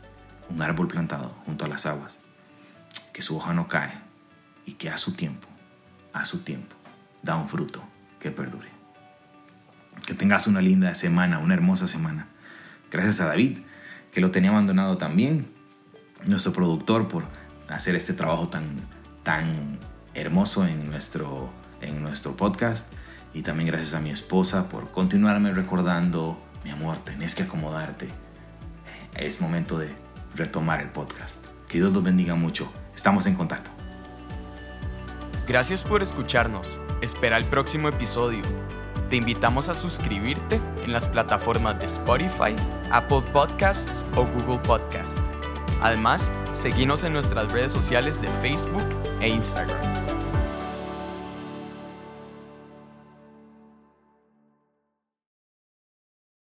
un 0.50 0.62
árbol 0.62 0.88
plantado 0.88 1.30
junto 1.46 1.66
a 1.66 1.68
las 1.68 1.86
aguas, 1.86 2.20
que 3.14 3.22
su 3.22 3.38
hoja 3.38 3.54
no 3.54 3.68
cae 3.68 3.94
y 4.66 4.74
que 4.74 4.90
a 4.90 4.98
su 4.98 5.14
tiempo, 5.14 5.48
a 6.14 6.26
su 6.26 6.40
tiempo, 6.40 6.76
da 7.22 7.36
un 7.36 7.48
fruto 7.48 7.84
que 8.20 8.32
perdure. 8.32 8.70
Que 10.06 10.14
tengas 10.14 10.48
una 10.48 10.62
linda 10.62 10.94
semana, 10.96 11.40
una 11.40 11.54
hermosa 11.54 11.88
semana. 11.88 12.28
Gracias 12.92 13.20
a 13.22 13.26
David, 13.26 13.60
que 14.12 14.22
lo 14.22 14.32
tenía 14.32 14.52
abandonado 14.52 14.98
también, 14.98 15.48
nuestro 16.26 16.54
productor, 16.54 17.08
por 17.08 17.26
hacer 17.68 17.96
este 17.96 18.14
trabajo 18.14 18.50
tan, 18.50 18.76
tan 19.24 19.80
hermoso 20.14 20.66
en 20.66 20.90
nuestro, 20.90 21.52
en 21.82 22.02
nuestro 22.02 22.36
podcast. 22.36 22.92
Y 23.34 23.42
también 23.42 23.68
gracias 23.68 23.94
a 23.94 24.00
mi 24.00 24.12
esposa 24.12 24.70
por 24.70 24.92
continuarme 24.92 25.54
recordando 25.54 26.42
mi 26.66 26.72
amor, 26.72 26.98
tenés 26.98 27.36
que 27.36 27.44
acomodarte. 27.44 28.10
Es 29.16 29.40
momento 29.40 29.78
de 29.78 29.96
retomar 30.34 30.82
el 30.82 30.90
podcast. 30.90 31.46
Que 31.68 31.78
Dios 31.78 31.94
los 31.94 32.04
bendiga 32.04 32.34
mucho. 32.34 32.74
Estamos 32.96 33.28
en 33.28 33.36
contacto. 33.36 33.70
Gracias 35.48 35.84
por 35.84 36.02
escucharnos. 36.02 36.80
Espera 37.04 37.38
el 37.38 37.46
próximo 37.46 37.88
episodio. 37.88 38.42
Te 39.12 39.18
invitamos 39.18 39.70
a 39.70 39.76
suscribirte 39.76 40.60
en 40.84 40.92
las 40.92 41.08
plataformas 41.08 41.78
de 41.78 41.86
Spotify, 41.86 42.56
Apple 42.92 43.22
Podcasts 43.32 44.04
o 44.16 44.26
Google 44.26 44.58
Podcasts. 44.64 45.22
Además, 45.84 46.32
seguimos 46.54 47.04
en 47.04 47.14
nuestras 47.14 47.52
redes 47.52 47.72
sociales 47.72 48.24
de 48.24 48.28
Facebook 48.28 48.88
e 49.22 49.30
Instagram. 49.30 49.95